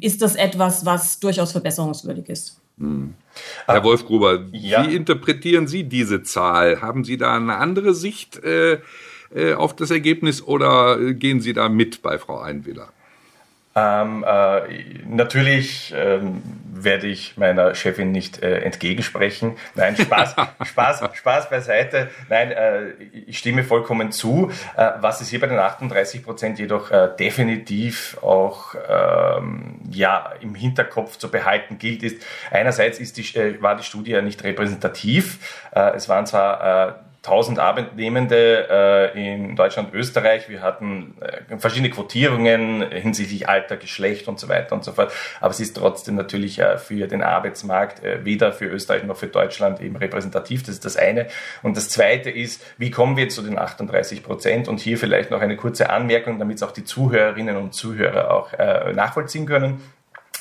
ist 0.00 0.22
das 0.22 0.34
etwas, 0.34 0.84
was 0.84 1.20
durchaus 1.20 1.52
verbesserungswürdig 1.52 2.28
ist. 2.28 2.60
Hm. 2.78 3.14
Herr 3.66 3.84
Wolfgruber, 3.84 4.46
ja. 4.52 4.86
wie 4.86 4.94
interpretieren 4.94 5.66
Sie 5.66 5.84
diese 5.84 6.22
Zahl? 6.22 6.80
Haben 6.80 7.04
Sie 7.04 7.16
da 7.16 7.36
eine 7.36 7.56
andere 7.56 7.94
Sicht 7.94 8.42
äh, 8.42 8.78
äh, 9.34 9.54
auf 9.54 9.76
das 9.76 9.90
Ergebnis 9.90 10.42
oder 10.42 11.12
gehen 11.12 11.40
Sie 11.40 11.52
da 11.52 11.68
mit 11.68 12.02
bei 12.02 12.18
Frau 12.18 12.40
Einwiller? 12.40 12.88
Ähm, 13.80 14.24
äh, 14.26 15.04
natürlich 15.06 15.94
ähm, 15.96 16.42
werde 16.72 17.06
ich 17.06 17.36
meiner 17.36 17.74
Chefin 17.74 18.12
nicht 18.12 18.42
äh, 18.42 18.60
entgegensprechen. 18.60 19.56
Nein, 19.74 19.96
Spaß, 19.96 20.36
Spaß, 20.64 21.02
Spaß 21.12 21.50
beiseite. 21.50 22.10
Nein, 22.28 22.52
äh, 22.52 22.90
ich 23.26 23.38
stimme 23.38 23.64
vollkommen 23.64 24.12
zu. 24.12 24.50
Äh, 24.76 24.90
was 25.00 25.20
es 25.20 25.28
hier 25.28 25.40
bei 25.40 25.46
den 25.46 25.58
38 25.58 26.22
Prozent 26.22 26.58
jedoch 26.58 26.90
äh, 26.90 27.08
definitiv 27.18 28.18
auch 28.22 28.74
ähm, 28.88 29.80
ja 29.90 30.32
im 30.40 30.54
Hinterkopf 30.54 31.16
zu 31.16 31.30
behalten 31.30 31.78
gilt, 31.78 32.02
ist 32.02 32.22
einerseits 32.50 32.98
ist 32.98 33.16
die, 33.16 33.38
äh, 33.38 33.60
war 33.62 33.76
die 33.76 33.84
Studie 33.84 34.12
ja 34.12 34.22
nicht 34.22 34.42
repräsentativ. 34.44 35.38
es 35.72 36.08
waren 36.08 36.26
zwar 36.26 37.09
1000 37.22 37.58
Arbeitnehmende 37.58 39.12
äh, 39.14 39.32
in 39.32 39.54
Deutschland, 39.54 39.92
Österreich. 39.92 40.48
Wir 40.48 40.62
hatten 40.62 41.16
äh, 41.20 41.58
verschiedene 41.58 41.90
Quotierungen 41.90 42.90
hinsichtlich 42.90 43.46
Alter, 43.46 43.76
Geschlecht 43.76 44.26
und 44.26 44.40
so 44.40 44.48
weiter 44.48 44.74
und 44.74 44.84
so 44.84 44.92
fort. 44.92 45.12
Aber 45.38 45.50
es 45.50 45.60
ist 45.60 45.76
trotzdem 45.76 46.14
natürlich 46.14 46.60
äh, 46.60 46.78
für 46.78 47.06
den 47.08 47.22
Arbeitsmarkt 47.22 48.02
äh, 48.02 48.24
weder 48.24 48.52
für 48.52 48.66
Österreich 48.66 49.04
noch 49.04 49.18
für 49.18 49.26
Deutschland 49.26 49.82
eben 49.82 49.96
repräsentativ. 49.96 50.62
Das 50.62 50.76
ist 50.76 50.86
das 50.86 50.96
eine. 50.96 51.26
Und 51.62 51.76
das 51.76 51.90
zweite 51.90 52.30
ist, 52.30 52.64
wie 52.78 52.90
kommen 52.90 53.18
wir 53.18 53.28
zu 53.28 53.42
den 53.42 53.58
38 53.58 54.22
Prozent? 54.22 54.66
Und 54.66 54.80
hier 54.80 54.96
vielleicht 54.96 55.30
noch 55.30 55.42
eine 55.42 55.56
kurze 55.56 55.90
Anmerkung, 55.90 56.38
damit 56.38 56.56
es 56.56 56.62
auch 56.62 56.72
die 56.72 56.84
Zuhörerinnen 56.84 57.58
und 57.58 57.74
Zuhörer 57.74 58.30
auch 58.30 58.54
äh, 58.54 58.94
nachvollziehen 58.94 59.44
können. 59.44 59.82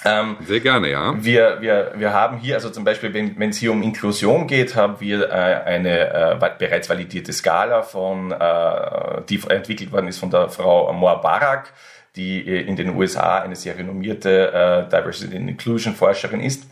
Ähm, 0.05 0.37
Sehr 0.45 0.59
gerne, 0.61 0.89
ja. 0.89 1.13
Wir, 1.17 1.57
wir, 1.59 1.93
wir 1.95 2.13
haben 2.13 2.37
hier, 2.37 2.55
also 2.55 2.69
zum 2.69 2.83
Beispiel, 2.83 3.13
wenn, 3.13 3.49
es 3.49 3.57
hier 3.57 3.71
um 3.71 3.81
Inklusion 3.81 4.47
geht, 4.47 4.75
haben 4.75 4.99
wir 4.99 5.29
äh, 5.29 5.33
eine 5.33 6.13
äh, 6.13 6.51
bereits 6.57 6.89
validierte 6.89 7.33
Skala 7.33 7.81
von, 7.81 8.31
äh, 8.31 9.21
die 9.27 9.41
entwickelt 9.49 9.91
worden 9.91 10.07
ist 10.07 10.19
von 10.19 10.29
der 10.29 10.49
Frau 10.49 10.91
Moa 10.93 11.15
Barak 11.15 11.73
die 12.15 12.47
äh, 12.47 12.61
in 12.61 12.75
den 12.75 12.95
USA 12.95 13.39
eine 13.39 13.55
sehr 13.55 13.77
renommierte 13.77 14.51
äh, 14.51 14.89
Diversity 14.89 15.35
and 15.37 15.49
Inclusion 15.49 15.93
Forscherin 15.93 16.41
ist. 16.41 16.63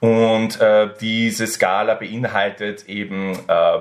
Und 0.00 0.60
äh, 0.60 0.90
diese 1.00 1.46
Skala 1.46 1.94
beinhaltet 1.94 2.88
eben 2.88 3.32
äh, 3.32 3.36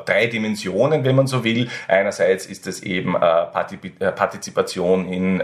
drei 0.05 0.27
Dimensionen, 0.27 1.03
wenn 1.03 1.15
man 1.15 1.27
so 1.27 1.43
will. 1.43 1.69
Einerseits 1.87 2.45
ist 2.45 2.67
es 2.67 2.81
eben 2.81 3.15
äh, 3.15 3.43
äh, 3.99 4.11
Partizipation 4.11 5.11
in 5.11 5.41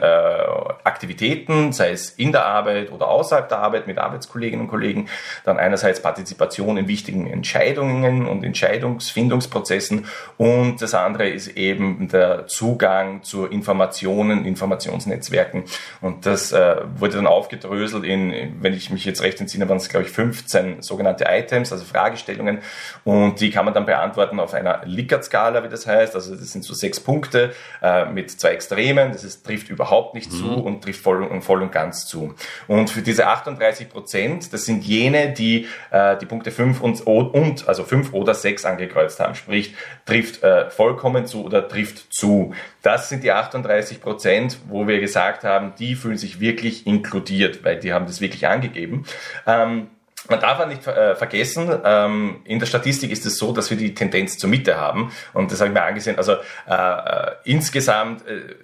Aktivitäten, 0.84 1.72
sei 1.72 1.92
es 1.92 2.10
in 2.12 2.32
der 2.32 2.46
Arbeit 2.46 2.92
oder 2.92 3.08
außerhalb 3.08 3.48
der 3.48 3.60
Arbeit 3.60 3.88
mit 3.88 3.98
Arbeitskolleginnen 3.98 4.66
und 4.66 4.70
Kollegen. 4.70 5.08
Dann 5.44 5.58
einerseits 5.58 6.02
Partizipation 6.02 6.78
in 6.78 6.88
wichtigen 6.88 7.28
Entscheidungen 7.28 8.26
und 8.28 8.44
Entscheidungsfindungsprozessen. 8.44 10.06
Und 10.38 10.82
das 10.82 10.94
andere 10.94 11.30
ist 11.30 11.50
eben 11.50 12.08
der 12.10 12.48
Zugang 12.48 13.24
zu 13.24 13.46
Informationen, 13.46 14.46
Informationsnetzwerken 14.46 15.53
und 16.02 16.26
das 16.26 16.52
äh, 16.52 16.78
wurde 16.98 17.16
dann 17.16 17.28
aufgedröselt 17.28 18.04
in, 18.04 18.58
wenn 18.62 18.74
ich 18.74 18.90
mich 18.90 19.06
jetzt 19.06 19.22
recht 19.22 19.40
entsinne, 19.40 19.68
waren 19.70 19.78
es 19.78 19.90
glaube 19.90 20.06
ich 20.06 20.12
15 20.12 20.82
sogenannte 20.82 21.26
Items, 21.28 21.72
also 21.72 21.86
Fragestellungen. 21.86 22.60
Und 23.04 23.40
die 23.40 23.50
kann 23.50 23.66
man 23.66 23.74
dann 23.74 23.86
beantworten 23.86 24.40
auf 24.40 24.54
einer 24.54 24.82
Likert-Skala, 24.86 25.64
wie 25.64 25.70
das 25.70 25.88
heißt. 25.88 26.16
Also 26.16 26.36
das 26.36 26.52
sind 26.52 26.64
so 26.64 26.74
sechs 26.74 27.00
Punkte 27.00 27.54
äh, 27.82 28.06
mit 28.06 28.32
zwei 28.32 28.50
Extremen. 28.50 29.12
Das 29.12 29.24
ist, 29.24 29.46
trifft 29.46 29.70
überhaupt 29.70 30.14
nicht 30.14 30.32
mhm. 30.32 30.38
zu 30.38 30.64
und 30.64 30.84
trifft 30.84 31.02
voll 31.02 31.24
und, 31.24 31.42
voll 31.42 31.62
und 31.62 31.72
ganz 31.72 32.06
zu. 32.06 32.36
Und 32.68 32.90
für 32.90 33.02
diese 33.02 33.28
38 33.28 33.90
Prozent, 33.90 34.54
das 34.54 34.66
sind 34.66 34.84
jene, 34.84 35.34
die 35.34 35.68
äh, 35.92 36.18
die 36.18 36.26
Punkte 36.26 36.52
5 36.52 36.82
und, 36.82 37.02
und 37.06 37.68
also 37.68 37.84
5 37.84 38.14
oder 38.14 38.34
6 38.34 38.66
angekreuzt 38.66 39.20
haben. 39.20 39.36
Sprich, 39.36 39.76
trifft 40.06 40.44
äh, 40.44 40.70
vollkommen 40.70 41.26
zu 41.26 41.46
oder 41.46 41.68
trifft 41.68 42.14
zu. 42.14 42.54
Das 42.82 43.10
sind 43.10 43.24
die 43.24 43.32
38 43.32 44.02
Prozent, 44.02 44.58
wo 44.68 44.88
wir 44.88 45.00
gesagt 45.00 45.43
haben, 45.44 45.74
die 45.78 45.96
fühlen 45.96 46.18
sich 46.18 46.40
wirklich 46.40 46.88
inkludiert, 46.88 47.64
weil 47.64 47.80
die 47.80 47.94
haben 47.94 48.06
das 48.06 48.22
wirklich 48.22 48.48
angegeben. 48.48 49.06
Ähm, 49.46 49.88
man 50.30 50.40
darf 50.40 50.60
auch 50.60 50.68
nicht 50.68 50.88
äh, 50.88 51.16
vergessen, 51.16 51.70
ähm, 51.84 52.42
in 52.46 52.60
der 52.60 52.66
Statistik 52.66 53.12
ist 53.12 53.26
es 53.26 53.38
so, 53.38 53.52
dass 53.52 53.70
wir 53.70 53.78
die 53.78 53.94
Tendenz 53.94 54.38
zur 54.38 54.50
Mitte 54.50 54.78
haben. 54.78 55.12
Und 55.34 55.52
das 55.52 55.60
habe 55.60 55.70
ich 55.70 55.74
mir 55.74 55.84
angesehen. 55.84 56.18
Also 56.18 56.34
äh, 56.34 56.74
äh, 56.74 57.32
insgesamt 57.44 58.26
äh, 58.28 58.56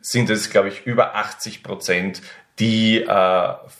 sind 0.00 0.28
es, 0.30 0.50
glaube 0.50 0.68
ich, 0.68 0.86
über 0.86 1.14
80 1.14 1.62
Prozent, 1.62 2.20
die 2.60 3.04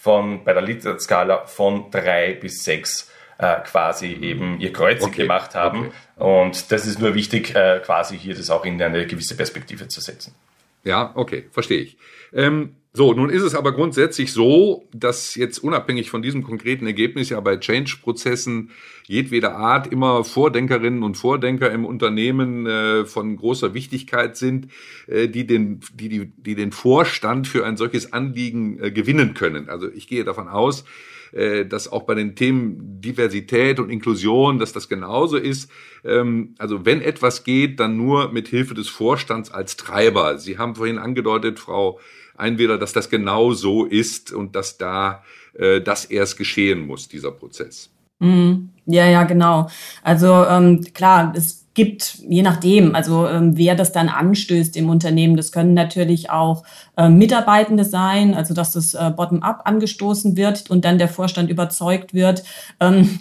von 0.03 0.43
bei 0.43 0.53
der 0.53 0.63
Literskala 0.63 1.47
von 1.47 1.93
drei 1.93 2.33
bis 2.33 2.65
sechs 2.65 3.09
quasi 3.39 4.07
eben 4.21 4.59
ihr 4.59 4.73
Kreuzchen 4.73 5.11
okay. 5.11 5.23
gemacht 5.23 5.55
haben. 5.55 5.93
Okay. 6.17 6.25
Und 6.25 6.73
das 6.73 6.85
ist 6.85 6.99
nur 6.99 7.15
wichtig, 7.15 7.55
quasi 7.85 8.19
hier 8.19 8.35
das 8.35 8.51
auch 8.51 8.65
in 8.65 8.83
eine 8.83 9.07
gewisse 9.07 9.37
Perspektive 9.37 9.87
zu 9.87 10.01
setzen. 10.01 10.35
Ja, 10.83 11.13
okay, 11.15 11.47
verstehe 11.53 11.83
ich. 11.83 11.97
Ähm, 12.35 12.77
so, 12.97 13.13
nun 13.13 13.29
ist 13.29 13.43
es 13.43 13.57
aber 13.57 13.73
grundsätzlich 13.73 14.33
so, 14.33 14.89
dass 14.93 15.35
jetzt 15.35 15.59
unabhängig 15.59 16.11
von 16.11 16.23
diesem 16.23 16.45
konkreten 16.45 16.87
Ergebnis 16.87 17.29
ja 17.29 17.41
bei 17.41 17.57
Change-Prozessen 17.57 18.71
jedweder 19.07 19.57
Art 19.57 19.89
immer 19.89 20.23
Vordenkerinnen 20.23 21.03
und 21.03 21.17
Vordenker 21.17 21.73
im 21.73 21.85
Unternehmen 21.85 22.67
äh, 22.67 23.05
von 23.05 23.37
großer 23.37 23.75
Wichtigkeit 23.75 24.37
sind, 24.37 24.69
äh, 25.09 25.27
die, 25.27 25.45
den, 25.45 25.81
die, 25.93 26.09
die, 26.09 26.33
die 26.37 26.55
den 26.55 26.71
Vorstand 26.71 27.49
für 27.49 27.67
ein 27.67 27.77
solches 27.77 28.13
Anliegen 28.13 28.79
äh, 28.81 28.93
gewinnen 28.93 29.35
können. 29.35 29.69
Also 29.69 29.91
ich 29.91 30.07
gehe 30.07 30.23
davon 30.23 30.47
aus, 30.47 30.85
äh, 31.33 31.67
dass 31.67 31.91
auch 31.91 32.05
bei 32.05 32.15
den 32.15 32.37
Themen 32.37 33.01
Diversität 33.01 33.81
und 33.81 33.91
Inklusion, 33.91 34.61
dass 34.61 34.73
das 34.73 34.89
genauso 34.89 35.37
ist. 35.37 35.69
Ähm, 36.05 36.55
also 36.59 36.87
wenn 36.87 37.03
etwas 37.03 37.43
geht, 37.43 37.81
dann 37.81 37.97
nur 37.97 38.31
mit 38.31 38.47
Hilfe 38.47 38.75
des 38.75 38.89
Vorstands 38.89 39.51
als 39.51 39.77
Treiber. 39.77 40.39
Sie 40.39 40.59
haben 40.59 40.77
vorhin 40.77 40.99
angedeutet, 40.99 41.59
Frau 41.59 41.99
Einwähler, 42.37 42.79
dass 42.79 42.93
das 42.93 43.11
genau 43.11 43.53
so 43.53 43.85
ist 43.85 44.33
und 44.33 44.57
dass 44.57 44.79
da 44.79 45.23
äh, 45.55 45.81
das 45.81 46.05
erst 46.05 46.37
geschehen 46.37 46.87
muss, 46.87 47.09
dieser 47.09 47.31
Prozess. 47.31 47.91
Mhm. 48.19 48.71
Ja, 48.87 49.07
ja, 49.07 49.25
genau. 49.25 49.69
Also 50.03 50.45
ähm, 50.45 50.85
klar, 50.93 51.33
es 51.37 51.65
gibt, 51.75 52.19
je 52.29 52.43
nachdem, 52.43 52.95
also 52.95 53.29
ähm, 53.29 53.57
wer 53.57 53.75
das 53.75 53.93
dann 53.93 54.09
anstößt 54.09 54.77
im 54.77 54.89
Unternehmen. 54.89 55.37
Das 55.37 55.51
können 55.51 55.75
natürlich 55.75 56.31
auch 56.31 56.63
äh, 56.97 57.09
Mitarbeitende 57.09 57.85
sein, 57.85 58.35
also 58.35 58.55
dass 58.55 58.73
das 58.73 58.95
äh, 58.95 59.11
bottom-up 59.15 59.63
angestoßen 59.65 60.37
wird 60.37 60.71
und 60.71 60.85
dann 60.85 60.99
der 60.99 61.09
Vorstand 61.09 61.51
überzeugt 61.51 62.15
wird. 62.15 62.45
Ähm, 62.79 63.19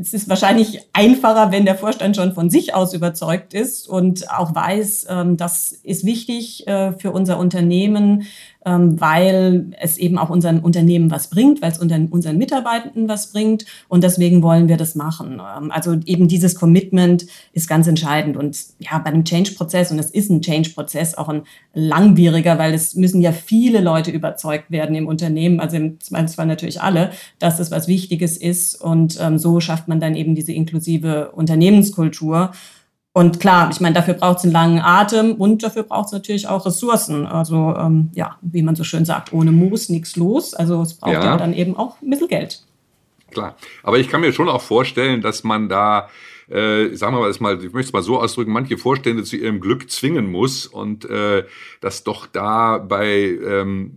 es 0.00 0.12
ist 0.12 0.28
wahrscheinlich 0.28 0.80
einfacher, 0.92 1.50
wenn 1.50 1.64
der 1.64 1.74
Vorstand 1.74 2.14
schon 2.16 2.34
von 2.34 2.50
sich 2.50 2.74
aus 2.74 2.94
überzeugt 2.94 3.52
ist 3.52 3.88
und 3.88 4.30
auch 4.30 4.54
weiß, 4.54 5.06
ähm, 5.08 5.36
das 5.36 5.72
ist 5.72 6.04
wichtig 6.04 6.66
äh, 6.68 6.92
für 6.92 7.10
unser 7.10 7.38
Unternehmen, 7.38 8.24
ähm, 8.64 9.00
weil 9.00 9.72
es 9.80 9.98
eben 9.98 10.18
auch 10.18 10.30
unseren 10.30 10.60
Unternehmen 10.60 11.10
was 11.10 11.30
bringt, 11.30 11.62
weil 11.62 11.72
es 11.72 11.78
unseren 11.78 12.38
Mitarbeitenden 12.38 13.08
was 13.08 13.32
bringt. 13.32 13.66
Und 13.88 14.04
deswegen 14.04 14.42
wollen 14.42 14.68
wir 14.68 14.76
das 14.76 14.94
machen. 14.94 15.40
Ähm, 15.40 15.72
also 15.72 15.96
eben 16.06 16.28
dieses 16.28 16.54
Commitment 16.54 17.26
ist 17.52 17.68
ganz 17.68 17.88
entscheidend. 17.88 18.36
Und 18.36 18.56
ja, 18.78 18.98
bei 18.98 19.10
einem 19.10 19.24
Change-Prozess 19.24 19.90
und 19.90 19.98
es 19.98 20.10
ist 20.10 20.30
ein 20.30 20.42
Change-Prozess 20.42 21.16
auch 21.18 21.28
ein 21.28 21.42
langwieriger, 21.74 22.56
weil 22.58 22.72
es 22.72 22.94
müssen 22.94 23.20
ja 23.20 23.32
viele 23.32 23.80
Leute 23.80 24.12
überzeugt 24.12 24.70
werden 24.70 24.94
im 24.94 25.08
Unternehmen, 25.08 25.58
also 25.58 25.76
im 25.76 25.98
Zweifelsfall 25.98 26.46
natürlich 26.46 26.80
alle, 26.80 27.10
dass 27.40 27.56
das 27.56 27.72
was 27.72 27.88
Wichtiges 27.88 28.36
ist. 28.36 28.80
Und 28.80 29.18
so 29.36 29.60
schafft 29.72 29.88
man 29.88 30.00
dann 30.00 30.14
eben 30.14 30.34
diese 30.34 30.52
inklusive 30.52 31.30
Unternehmenskultur. 31.30 32.52
Und 33.14 33.40
klar, 33.40 33.70
ich 33.72 33.80
meine, 33.80 33.94
dafür 33.94 34.14
braucht 34.14 34.38
es 34.38 34.44
einen 34.44 34.52
langen 34.52 34.80
Atem 34.80 35.32
und 35.32 35.62
dafür 35.62 35.82
braucht 35.82 36.06
es 36.06 36.12
natürlich 36.12 36.46
auch 36.46 36.66
Ressourcen. 36.66 37.26
Also 37.26 37.74
ähm, 37.74 38.10
ja, 38.14 38.36
wie 38.42 38.62
man 38.62 38.76
so 38.76 38.84
schön 38.84 39.06
sagt, 39.06 39.32
ohne 39.32 39.50
Moos 39.50 39.88
nichts 39.88 40.16
los. 40.16 40.52
Also 40.52 40.82
es 40.82 40.94
braucht 40.94 41.14
ja. 41.14 41.38
dann 41.38 41.54
eben 41.54 41.74
auch 41.74 42.02
ein 42.02 42.10
bisschen 42.10 42.28
Geld. 42.28 42.62
Klar. 43.30 43.56
Aber 43.82 43.98
ich 43.98 44.08
kann 44.08 44.20
mir 44.20 44.34
schon 44.34 44.50
auch 44.50 44.60
vorstellen, 44.60 45.22
dass 45.22 45.42
man 45.42 45.70
da 45.70 46.08
äh, 46.52 46.94
sagen 46.96 47.16
wir 47.16 47.20
mal, 47.20 47.34
mal, 47.40 47.64
ich 47.64 47.72
möchte 47.72 47.88
es 47.88 47.92
mal 47.94 48.02
so 48.02 48.20
ausdrücken, 48.20 48.52
manche 48.52 48.76
Vorstände 48.76 49.24
zu 49.24 49.36
ihrem 49.36 49.60
Glück 49.60 49.90
zwingen 49.90 50.30
muss 50.30 50.66
und 50.66 51.08
äh, 51.08 51.44
dass 51.80 52.04
doch 52.04 52.26
da 52.26 52.76
bei 52.76 53.38
ähm, 53.42 53.92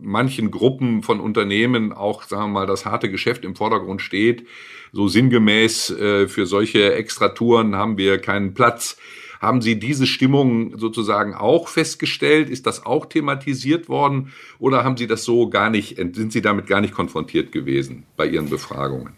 manchen 0.00 0.52
Gruppen 0.52 1.02
von 1.02 1.18
Unternehmen 1.18 1.92
auch, 1.92 2.22
sagen 2.22 2.44
wir 2.44 2.60
mal, 2.60 2.66
das 2.66 2.86
harte 2.86 3.10
Geschäft 3.10 3.44
im 3.44 3.56
Vordergrund 3.56 4.00
steht. 4.00 4.46
So 4.92 5.08
sinngemäß 5.08 5.90
äh, 5.90 6.28
für 6.28 6.46
solche 6.46 6.94
Extratouren 6.94 7.76
haben 7.76 7.98
wir 7.98 8.18
keinen 8.18 8.54
Platz. 8.54 8.96
Haben 9.40 9.60
Sie 9.60 9.78
diese 9.78 10.06
Stimmung 10.06 10.78
sozusagen 10.78 11.34
auch 11.34 11.68
festgestellt? 11.68 12.48
Ist 12.48 12.66
das 12.66 12.86
auch 12.86 13.06
thematisiert 13.06 13.88
worden? 13.88 14.32
Oder 14.58 14.82
haben 14.82 14.96
Sie 14.96 15.06
das 15.06 15.24
so 15.24 15.48
gar 15.48 15.70
nicht, 15.70 15.96
sind 15.96 16.32
Sie 16.32 16.42
damit 16.42 16.66
gar 16.66 16.80
nicht 16.80 16.94
konfrontiert 16.94 17.52
gewesen 17.52 18.04
bei 18.16 18.26
Ihren 18.26 18.48
Befragungen? 18.48 19.12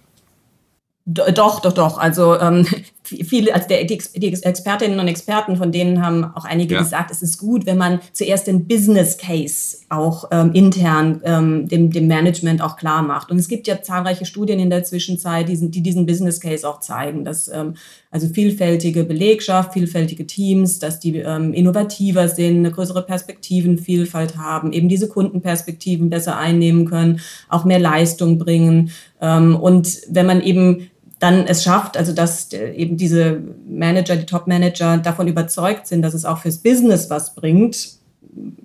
Doch, 1.07 1.61
doch, 1.61 1.73
doch. 1.73 1.99
Also 1.99 2.39
ähm, 2.39 2.67
viele, 3.09 3.55
also 3.55 3.69
der, 3.69 3.85
die, 3.85 3.99
die, 4.17 4.33
Expertinnen 4.33 4.99
und 5.01 5.09
Experten, 5.09 5.57
von 5.57 5.73
denen 5.73 6.05
haben 6.05 6.25
auch 6.25 6.45
einige 6.45 6.75
ja. 6.75 6.81
gesagt, 6.81 7.11
es 7.11 7.23
ist 7.23 7.39
gut, 7.39 7.67
wenn 7.67 7.79
man 7.79 8.01
zuerst 8.13 8.47
den 8.47 8.67
Business 8.67 9.17
Case 9.17 9.79
auch 9.89 10.29
ähm, 10.31 10.53
intern 10.53 11.21
ähm, 11.25 11.69
dem, 11.69 11.91
dem 11.91 12.07
Management 12.07 12.63
auch 12.63 12.77
klar 12.77 13.03
macht. 13.03 13.31
Und 13.31 13.39
es 13.39 13.49
gibt 13.49 13.67
ja 13.67 13.83
zahlreiche 13.83 14.27
Studien 14.27 14.59
in 14.59 14.71
der 14.71 14.85
Zwischenzeit, 14.85 15.49
die, 15.49 15.71
die 15.71 15.83
diesen 15.83 16.07
Business 16.07 16.41
Case 16.41 16.69
auch 16.69 16.81
zeigen, 16.81 17.25
dass 17.25 17.49
ähm, 17.49 17.75
also 18.11 18.29
vielfältige 18.29 19.05
Belegschaft, 19.05 19.75
vielfältige 19.75 20.27
Teams, 20.27 20.79
dass 20.79 20.99
die 20.99 21.19
ähm, 21.19 21.53
innovativer 21.53 22.29
sind, 22.29 22.59
eine 22.59 22.71
größere 22.71 23.03
Perspektivenvielfalt 23.03 24.37
haben, 24.39 24.73
eben 24.73 24.89
diese 24.89 25.09
Kundenperspektiven 25.09 26.09
besser 26.09 26.39
einnehmen 26.39 26.87
können, 26.87 27.21
auch 27.49 27.65
mehr 27.65 27.79
Leistung 27.79 28.39
bringen. 28.39 28.91
Ähm, 29.21 29.57
und 29.57 30.01
wenn 30.09 30.27
man 30.27 30.41
eben 30.43 30.91
dann 31.19 31.47
es 31.47 31.65
schafft, 31.65 31.97
also 31.97 32.13
dass 32.13 32.53
eben 32.53 32.97
diese 32.97 33.43
Manager, 33.69 34.17
die 34.17 34.27
Top-Manager 34.27 34.99
davon 34.99 35.27
überzeugt 35.27 35.87
sind, 35.87 36.03
dass 36.03 36.15
es 36.15 36.25
auch 36.25 36.39
fürs 36.39 36.59
Business 36.59 37.11
was 37.11 37.35
bringt, 37.35 37.99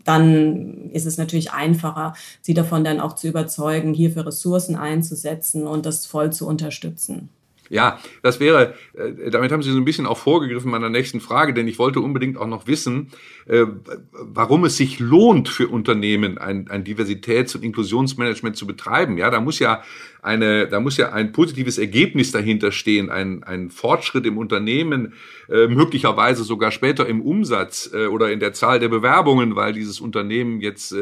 dann 0.03 0.91
ist 0.91 1.05
es 1.05 1.17
natürlich 1.17 1.51
einfacher, 1.51 2.13
sie 2.41 2.53
davon 2.53 2.83
dann 2.83 2.99
auch 2.99 3.13
zu 3.13 3.27
überzeugen, 3.27 3.93
hierfür 3.93 4.27
Ressourcen 4.27 4.75
einzusetzen 4.75 5.65
und 5.65 5.85
das 5.85 6.05
voll 6.05 6.31
zu 6.31 6.47
unterstützen. 6.47 7.29
Ja, 7.69 7.99
das 8.21 8.39
wäre, 8.39 8.75
äh, 8.93 9.31
damit 9.31 9.51
haben 9.51 9.63
Sie 9.63 9.71
so 9.71 9.77
ein 9.77 9.85
bisschen 9.85 10.05
auch 10.05 10.17
vorgegriffen 10.17 10.69
meiner 10.69 10.89
nächsten 10.89 11.21
Frage, 11.21 11.53
denn 11.53 11.67
ich 11.67 11.79
wollte 11.79 12.01
unbedingt 12.01 12.37
auch 12.37 12.47
noch 12.47 12.67
wissen, 12.67 13.09
äh, 13.47 13.65
warum 14.11 14.65
es 14.65 14.77
sich 14.77 14.99
lohnt 14.99 15.49
für 15.49 15.69
Unternehmen, 15.69 16.37
ein, 16.37 16.67
ein 16.69 16.83
Diversitäts- 16.83 17.55
und 17.55 17.63
Inklusionsmanagement 17.63 18.57
zu 18.57 18.67
betreiben. 18.67 19.17
Ja, 19.17 19.29
da 19.29 19.39
muss 19.39 19.59
ja 19.59 19.81
eine, 20.21 20.67
da 20.67 20.79
muss 20.79 20.97
ja 20.97 21.13
ein 21.13 21.31
positives 21.31 21.77
Ergebnis 21.77 22.31
dahinter 22.31 22.71
stehen, 22.71 23.09
ein, 23.09 23.43
ein 23.43 23.69
Fortschritt 23.69 24.25
im 24.25 24.37
Unternehmen, 24.37 25.13
äh, 25.49 25.67
möglicherweise 25.67 26.43
sogar 26.43 26.71
später 26.71 27.07
im 27.07 27.21
Umsatz 27.21 27.91
oder 27.93 28.31
in 28.31 28.39
der 28.39 28.53
Zahl 28.53 28.79
der 28.79 28.89
Bewerbungen, 28.89 29.55
weil 29.55 29.73
dieses 29.73 29.99
Unternehmen 29.99 30.61
jetzt 30.61 30.95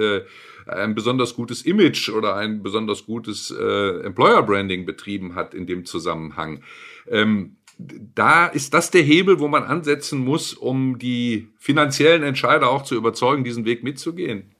ein 0.68 0.96
besonders 0.96 1.36
gutes 1.36 1.62
Image 1.64 2.10
oder 2.10 2.36
ein 2.36 2.64
besonders 2.64 3.06
gutes 3.06 3.52
äh, 3.52 4.00
Employer 4.06 4.44
Branding 4.44 4.86
betrieben 4.86 5.36
hat 5.36 5.54
in 5.54 5.68
dem 5.68 5.86
Zusammenhang. 5.86 6.62
Ähm, 7.10 7.58
da 7.78 8.48
ist 8.48 8.74
das 8.74 8.92
der 8.92 9.02
Hebel, 9.02 9.40
wo 9.40 9.48
man 9.48 9.64
ansetzen 9.64 10.24
muss, 10.24 10.54
um 10.54 11.00
die 11.00 11.48
finanziellen 11.58 12.24
Entscheider 12.24 12.70
auch 12.70 12.84
zu 12.84 12.96
überzeugen, 12.96 13.44
diesen 13.44 13.66
Weg 13.66 13.84
mitzugehen. 13.84 14.52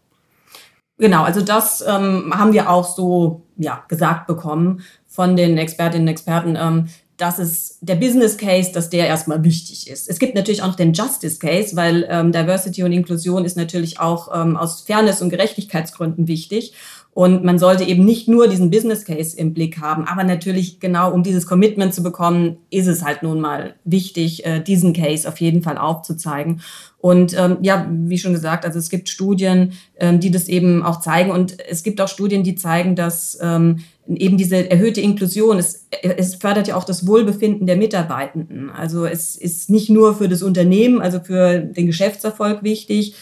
Genau, 0.98 1.24
also 1.24 1.42
das 1.42 1.82
ähm, 1.82 2.32
haben 2.34 2.54
wir 2.54 2.70
auch 2.70 2.86
so 2.86 3.44
ja, 3.58 3.84
gesagt 3.88 4.28
bekommen 4.28 4.82
von 5.08 5.36
den 5.36 5.58
Expertinnen 5.58 6.08
und 6.08 6.12
Experten. 6.12 6.56
Ähm, 6.56 6.88
dass 7.22 7.38
es 7.38 7.78
der 7.82 7.96
Business 7.96 8.36
Case, 8.36 8.72
dass 8.72 8.90
der 8.90 9.06
erstmal 9.06 9.44
wichtig 9.44 9.88
ist. 9.88 10.10
Es 10.10 10.18
gibt 10.18 10.34
natürlich 10.34 10.64
auch 10.64 10.68
noch 10.68 10.76
den 10.76 10.94
Justice 10.94 11.38
Case, 11.38 11.76
weil 11.76 12.08
ähm, 12.10 12.32
Diversity 12.32 12.84
und 12.84 12.92
Inklusion 12.92 13.46
ist 13.46 13.56
natürlich 13.56 14.00
auch 14.00 14.30
ähm, 14.34 14.58
aus 14.58 14.82
Fairness 14.82 15.22
und 15.22 15.30
Gerechtigkeitsgründen 15.30 16.28
wichtig. 16.28 16.74
Und 17.14 17.44
man 17.44 17.60
sollte 17.60 17.84
eben 17.84 18.06
nicht 18.06 18.28
nur 18.28 18.48
diesen 18.48 18.72
Business 18.72 19.04
Case 19.04 19.38
im 19.38 19.54
Blick 19.54 19.80
haben, 19.80 20.06
aber 20.06 20.24
natürlich 20.24 20.80
genau, 20.80 21.12
um 21.12 21.24
dieses 21.24 21.46
Commitment 21.46 21.94
zu 21.94 22.02
bekommen, 22.02 22.58
ist 22.70 22.88
es 22.88 23.04
halt 23.04 23.22
nun 23.22 23.42
mal 23.42 23.76
wichtig, 23.84 24.46
äh, 24.46 24.62
diesen 24.62 24.94
Case 24.94 25.28
auf 25.28 25.40
jeden 25.42 25.62
Fall 25.62 25.78
aufzuzeigen. 25.78 26.62
Und 27.00 27.38
ähm, 27.38 27.58
ja, 27.62 27.86
wie 27.92 28.18
schon 28.18 28.34
gesagt, 28.34 28.66
also 28.66 28.80
es 28.80 28.90
gibt 28.90 29.10
Studien, 29.10 29.74
ähm, 30.00 30.22
die 30.22 30.32
das 30.32 30.48
eben 30.48 30.84
auch 30.84 31.02
zeigen. 31.02 31.32
Und 31.32 31.60
es 31.60 31.84
gibt 31.84 32.00
auch 32.00 32.08
Studien, 32.08 32.44
die 32.44 32.56
zeigen, 32.56 32.96
dass 32.96 33.38
ähm, 33.42 33.80
eben 34.08 34.38
diese 34.38 34.70
erhöhte 34.70 35.02
Inklusion, 35.02 35.58
es, 35.58 35.88
es 36.02 36.36
fördert 36.36 36.68
ja 36.68 36.76
auch 36.76 36.84
das 36.84 37.08
Wohlbefinden 37.08 37.68
der 37.68 37.78
Mitarbeitenden. 37.78 38.70
Also 38.70 39.06
es 39.06 39.36
ist 39.36 39.70
nicht 39.70 39.90
nur 39.90 40.16
für 40.16 40.28
das 40.28 40.42
Unternehmen, 40.42 41.02
also 41.02 41.20
für 41.20 41.60
den 41.60 41.88
Geschäftserfolg 41.88 42.64
wichtig, 42.64 43.16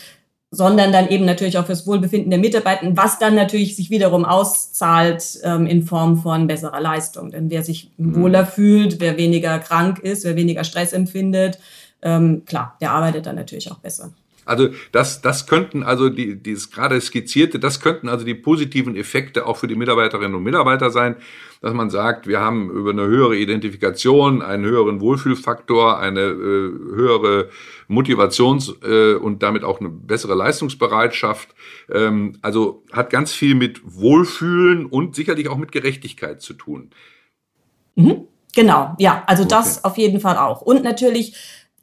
sondern 0.52 0.92
dann 0.92 1.10
eben 1.10 1.26
natürlich 1.26 1.58
auch 1.58 1.68
fürs 1.68 1.86
Wohlbefinden 1.86 2.32
der 2.32 2.40
Mitarbeitenden, 2.40 2.98
was 2.98 3.20
dann 3.20 3.36
natürlich 3.36 3.76
sich 3.76 3.92
wiederum 3.92 4.26
auszahlt 4.26 5.40
ähm, 5.44 5.68
in 5.68 5.84
Form 5.84 6.18
von 6.18 6.48
besserer 6.48 6.80
Leistung. 6.80 7.30
Denn 7.30 7.52
wer 7.52 7.62
sich 7.62 7.92
mhm. 7.98 8.16
wohler 8.16 8.46
fühlt, 8.46 9.00
wer 9.00 9.18
weniger 9.18 9.60
krank 9.60 10.00
ist, 10.00 10.24
wer 10.24 10.36
weniger 10.36 10.64
Stress 10.64 10.94
empfindet, 10.94 11.60
ähm, 12.02 12.44
klar, 12.46 12.78
der 12.82 12.92
arbeitet 12.92 13.26
dann 13.26 13.36
natürlich 13.36 13.72
auch 13.72 13.80
besser. 13.80 14.12
Also 14.50 14.70
das, 14.92 15.22
das 15.22 15.48
könnten 15.48 15.84
also 15.84 16.10
die, 16.10 16.42
dieses 16.42 16.72
gerade 16.72 17.00
skizzierte, 17.00 17.60
das 17.60 17.80
könnten 17.80 18.10
also 18.10 18.26
die 18.26 18.34
positiven 18.34 18.96
Effekte 18.96 19.46
auch 19.46 19.58
für 19.58 19.68
die 19.68 19.76
Mitarbeiterinnen 19.76 20.36
und 20.36 20.44
Mitarbeiter 20.44 20.90
sein, 20.90 21.16
dass 21.62 21.74
man 21.74 21.90
sagt, 21.90 22.26
wir 22.26 22.40
haben 22.40 22.70
über 22.72 22.92
eine 22.92 23.06
höhere 23.06 23.36
Identifikation, 23.36 24.42
einen 24.42 24.66
höheren 24.66 25.02
Wohlfühlfaktor, 25.02 26.00
eine 26.00 26.22
äh, 26.22 26.72
höhere 26.96 27.50
Motivations- 27.88 28.74
äh, 28.84 29.16
und 29.16 29.44
damit 29.44 29.64
auch 29.64 29.80
eine 29.80 29.90
bessere 29.90 30.36
Leistungsbereitschaft. 30.36 31.50
Ähm, 31.92 32.38
also 32.42 32.84
hat 32.92 33.10
ganz 33.10 33.34
viel 33.34 33.56
mit 33.56 33.82
Wohlfühlen 33.84 34.86
und 34.86 35.16
sicherlich 35.16 35.50
auch 35.50 35.58
mit 35.58 35.72
Gerechtigkeit 35.72 36.42
zu 36.42 36.54
tun. 36.54 36.90
Mhm. 37.96 38.28
Genau, 38.56 38.96
ja, 38.98 39.24
also 39.28 39.44
okay. 39.44 39.50
das 39.52 39.84
auf 39.84 39.98
jeden 39.98 40.20
Fall 40.20 40.38
auch. 40.38 40.62
Und 40.62 40.84
natürlich 40.84 41.36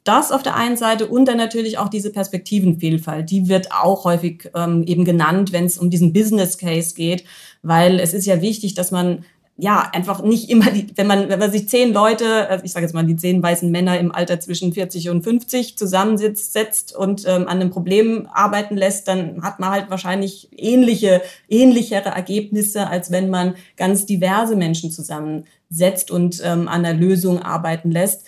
das 0.07 0.31
auf 0.31 0.43
der 0.43 0.55
einen 0.55 0.77
Seite 0.77 1.07
und 1.07 1.25
dann 1.25 1.37
natürlich 1.37 1.77
auch 1.77 1.89
diese 1.89 2.11
Perspektivenvielfalt. 2.11 3.29
Die 3.29 3.49
wird 3.49 3.71
auch 3.71 4.05
häufig 4.05 4.49
ähm, 4.55 4.83
eben 4.83 5.05
genannt, 5.05 5.51
wenn 5.51 5.65
es 5.65 5.77
um 5.77 5.89
diesen 5.89 6.13
Business 6.13 6.57
Case 6.57 6.95
geht, 6.95 7.23
weil 7.61 7.99
es 7.99 8.13
ist 8.13 8.25
ja 8.25 8.41
wichtig, 8.41 8.73
dass 8.73 8.91
man 8.91 9.25
ja, 9.59 9.89
einfach 9.91 10.21
nicht 10.21 10.51
immer, 10.51 10.69
die, 10.69 10.85
wenn 10.95 11.07
man, 11.07 11.29
wenn 11.29 11.39
man 11.39 11.51
sich 11.51 11.67
zehn 11.67 11.91
Leute, 11.91 12.47
also 12.47 12.63
ich 12.63 12.71
sage 12.71 12.85
jetzt 12.85 12.93
mal 12.93 13.05
die 13.05 13.15
zehn 13.15 13.41
weißen 13.41 13.71
Männer 13.71 13.99
im 13.99 14.11
Alter 14.11 14.39
zwischen 14.39 14.71
40 14.71 15.09
und 15.09 15.23
50 15.23 15.77
zusammensitzt 15.77 16.53
setzt 16.53 16.95
und 16.95 17.25
ähm, 17.25 17.47
an 17.47 17.59
einem 17.59 17.71
Problem 17.71 18.27
arbeiten 18.31 18.77
lässt, 18.77 19.07
dann 19.07 19.41
hat 19.41 19.59
man 19.59 19.71
halt 19.71 19.89
wahrscheinlich 19.89 20.49
ähnliche, 20.55 21.23
ähnlichere 21.49 22.09
Ergebnisse, 22.09 22.87
als 22.87 23.09
wenn 23.09 23.31
man 23.31 23.55
ganz 23.77 24.05
diverse 24.05 24.55
Menschen 24.55 24.91
zusammensetzt 24.91 26.11
und 26.11 26.39
ähm, 26.45 26.67
an 26.67 26.83
der 26.83 26.93
Lösung 26.93 27.41
arbeiten 27.41 27.89
lässt 27.89 28.27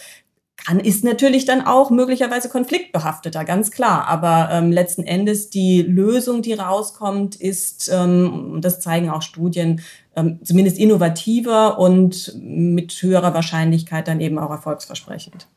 kann, 0.70 0.80
ist 0.80 1.04
natürlich 1.04 1.46
dann 1.46 1.66
auch 1.66 1.90
möglicherweise 1.90 2.50
konfliktbehafteter, 2.50 3.44
ganz 3.44 3.72
klar. 3.72 4.08
Aber 4.08 4.50
ähm, 4.52 4.72
letzten 4.72 5.04
Endes 5.04 5.50
die 5.50 5.82
Lösung, 5.82 6.42
die 6.42 6.54
rauskommt, 6.54 7.36
ist, 7.36 7.90
ähm, 7.94 8.60
das 8.62 8.80
zeigen 8.80 9.10
auch 9.10 9.22
Studien, 9.22 9.82
ähm, 10.16 10.40
zumindest 10.44 10.78
innovativer 10.78 11.80
und 11.80 12.36
mit 12.40 12.92
höherer 13.02 13.34
Wahrscheinlichkeit 13.34 14.08
dann 14.08 14.22
eben 14.22 14.40
auch 14.40 14.52
erfolgsversprechend. 14.52 15.48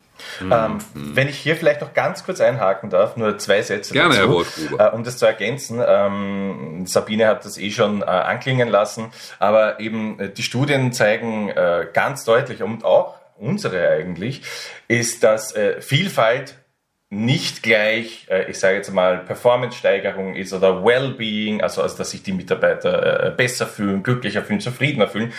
Mhm. 0.40 0.52
Ähm, 0.52 0.78
wenn 0.94 1.28
ich 1.28 1.36
hier 1.36 1.56
vielleicht 1.56 1.80
noch 1.80 1.94
ganz 1.94 2.24
kurz 2.24 2.40
einhaken 2.40 2.90
darf, 2.90 3.16
nur 3.16 3.38
zwei 3.38 3.60
Sätze 3.60 3.92
Gerne, 3.92 4.10
dazu, 4.10 4.20
Herr 4.20 4.30
Wolfgruber. 4.30 4.92
Äh, 4.92 4.94
um 4.94 5.02
das 5.02 5.18
zu 5.18 5.26
ergänzen. 5.26 5.82
Ähm, 5.84 6.84
Sabine 6.86 7.26
hat 7.26 7.44
das 7.44 7.58
eh 7.58 7.70
schon 7.70 8.02
äh, 8.02 8.04
anklingen 8.04 8.68
lassen, 8.68 9.06
aber 9.40 9.80
eben 9.80 10.20
äh, 10.20 10.30
die 10.30 10.44
Studien 10.44 10.92
zeigen 10.92 11.48
äh, 11.48 11.88
ganz 11.92 12.24
deutlich 12.24 12.62
und 12.62 12.84
auch 12.84 13.16
unsere 13.42 13.88
eigentlich, 13.88 14.42
ist, 14.88 15.22
dass 15.24 15.54
äh, 15.54 15.80
Vielfalt 15.80 16.54
nicht 17.10 17.62
gleich, 17.62 18.26
äh, 18.30 18.50
ich 18.50 18.58
sage 18.58 18.76
jetzt 18.76 18.90
mal, 18.90 19.18
Performance-Steigerung 19.18 20.34
ist 20.34 20.54
oder 20.54 20.82
Wellbeing, 20.82 21.60
also, 21.60 21.82
also 21.82 21.98
dass 21.98 22.10
sich 22.10 22.22
die 22.22 22.32
Mitarbeiter 22.32 23.26
äh, 23.26 23.30
besser 23.30 23.66
fühlen, 23.66 24.02
glücklicher 24.02 24.42
fühlen, 24.42 24.60
zufriedener 24.60 25.08
fühlen. 25.08 25.32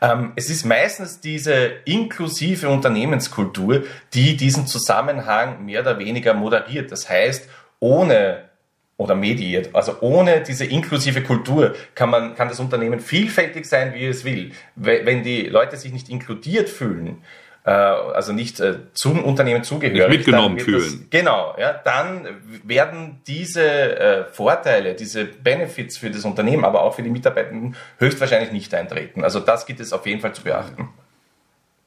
Ähm, 0.00 0.32
es 0.36 0.48
ist 0.48 0.64
meistens 0.64 1.20
diese 1.20 1.72
inklusive 1.84 2.70
Unternehmenskultur, 2.70 3.84
die 4.14 4.38
diesen 4.38 4.66
Zusammenhang 4.66 5.66
mehr 5.66 5.82
oder 5.82 5.98
weniger 5.98 6.32
moderiert. 6.32 6.90
Das 6.92 7.10
heißt, 7.10 7.48
ohne 7.80 8.48
oder 8.96 9.14
mediert. 9.14 9.74
Also 9.74 10.00
ohne 10.00 10.42
diese 10.42 10.64
inklusive 10.64 11.22
Kultur 11.22 11.74
kann 11.94 12.10
man, 12.10 12.34
kann 12.34 12.48
das 12.48 12.58
Unternehmen 12.58 13.00
vielfältig 13.00 13.64
sein, 13.66 13.94
wie 13.94 14.06
es 14.06 14.24
will. 14.24 14.52
Wenn 14.76 15.22
die 15.22 15.42
Leute 15.42 15.76
sich 15.76 15.92
nicht 15.92 16.08
inkludiert 16.08 16.68
fühlen, 16.68 17.22
also 17.70 18.32
nicht 18.32 18.60
äh, 18.60 18.78
zum 18.94 19.24
Unternehmen 19.24 19.64
zugehören. 19.64 20.10
Nicht 20.10 20.18
mitgenommen 20.18 20.58
fühlen. 20.58 20.80
Das, 20.80 21.10
genau, 21.10 21.54
ja, 21.58 21.72
dann 21.72 22.26
werden 22.64 23.20
diese 23.26 23.62
äh, 23.62 24.24
Vorteile, 24.24 24.94
diese 24.94 25.24
Benefits 25.24 25.98
für 25.98 26.10
das 26.10 26.24
Unternehmen, 26.24 26.64
aber 26.64 26.82
auch 26.82 26.94
für 26.94 27.02
die 27.02 27.10
Mitarbeitenden 27.10 27.76
höchstwahrscheinlich 27.98 28.52
nicht 28.52 28.74
eintreten. 28.74 29.24
Also 29.24 29.40
das 29.40 29.66
gibt 29.66 29.80
es 29.80 29.92
auf 29.92 30.06
jeden 30.06 30.20
Fall 30.20 30.34
zu 30.34 30.44
beachten. 30.44 30.88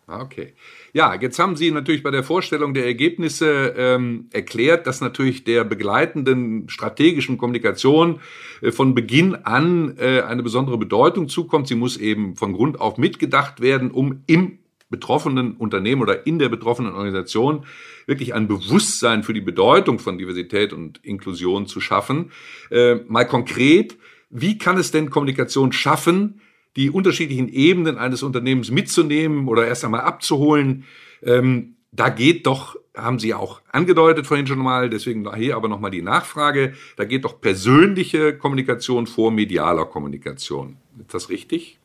Ah, 0.07 0.21
okay. 0.21 0.53
Ja, 0.93 1.13
jetzt 1.15 1.39
haben 1.39 1.55
Sie 1.55 1.71
natürlich 1.71 2.03
bei 2.03 2.11
der 2.11 2.23
Vorstellung 2.23 2.73
der 2.73 2.85
Ergebnisse 2.85 3.73
ähm, 3.77 4.27
erklärt, 4.33 4.85
dass 4.85 4.99
natürlich 4.99 5.45
der 5.45 5.63
begleitenden 5.63 6.67
strategischen 6.67 7.37
Kommunikation 7.37 8.19
äh, 8.61 8.71
von 8.71 8.93
Beginn 8.93 9.35
an 9.35 9.95
äh, 9.97 10.21
eine 10.21 10.43
besondere 10.43 10.77
Bedeutung 10.77 11.29
zukommt. 11.29 11.69
Sie 11.69 11.75
muss 11.75 11.95
eben 11.95 12.35
von 12.35 12.51
Grund 12.51 12.81
auf 12.81 12.97
mitgedacht 12.97 13.61
werden, 13.61 13.89
um 13.89 14.23
im 14.27 14.59
betroffenen 14.91 15.53
Unternehmen 15.53 16.03
oder 16.03 16.27
in 16.27 16.37
der 16.37 16.49
betroffenen 16.49 16.93
Organisation 16.93 17.65
wirklich 18.05 18.35
ein 18.35 18.47
Bewusstsein 18.47 19.23
für 19.23 19.33
die 19.33 19.41
Bedeutung 19.41 19.97
von 19.97 20.19
Diversität 20.19 20.73
und 20.73 21.03
Inklusion 21.03 21.65
zu 21.65 21.81
schaffen. 21.81 22.31
Äh, 22.69 22.95
mal 23.07 23.25
konkret, 23.25 23.97
wie 24.29 24.59
kann 24.59 24.77
es 24.77 24.91
denn 24.91 25.09
Kommunikation 25.09 25.71
schaffen, 25.71 26.41
die 26.75 26.89
unterschiedlichen 26.89 27.49
Ebenen 27.49 27.97
eines 27.97 28.21
Unternehmens 28.21 28.69
mitzunehmen 28.69 29.47
oder 29.47 29.65
erst 29.65 29.83
einmal 29.83 30.01
abzuholen? 30.01 30.85
Ähm, 31.23 31.75
da 31.91 32.09
geht 32.09 32.45
doch, 32.45 32.77
haben 32.95 33.19
Sie 33.19 33.33
auch 33.33 33.61
angedeutet 33.71 34.27
vorhin 34.27 34.47
schon 34.47 34.59
mal, 34.59 34.89
deswegen 34.89 35.33
hier 35.35 35.55
aber 35.55 35.67
nochmal 35.67 35.91
die 35.91 36.01
Nachfrage, 36.01 36.73
da 36.95 37.05
geht 37.05 37.25
doch 37.25 37.41
persönliche 37.41 38.37
Kommunikation 38.37 39.07
vor 39.07 39.31
medialer 39.31 39.85
Kommunikation. 39.85 40.77
Ist 40.99 41.13
das 41.13 41.29
richtig? 41.29 41.80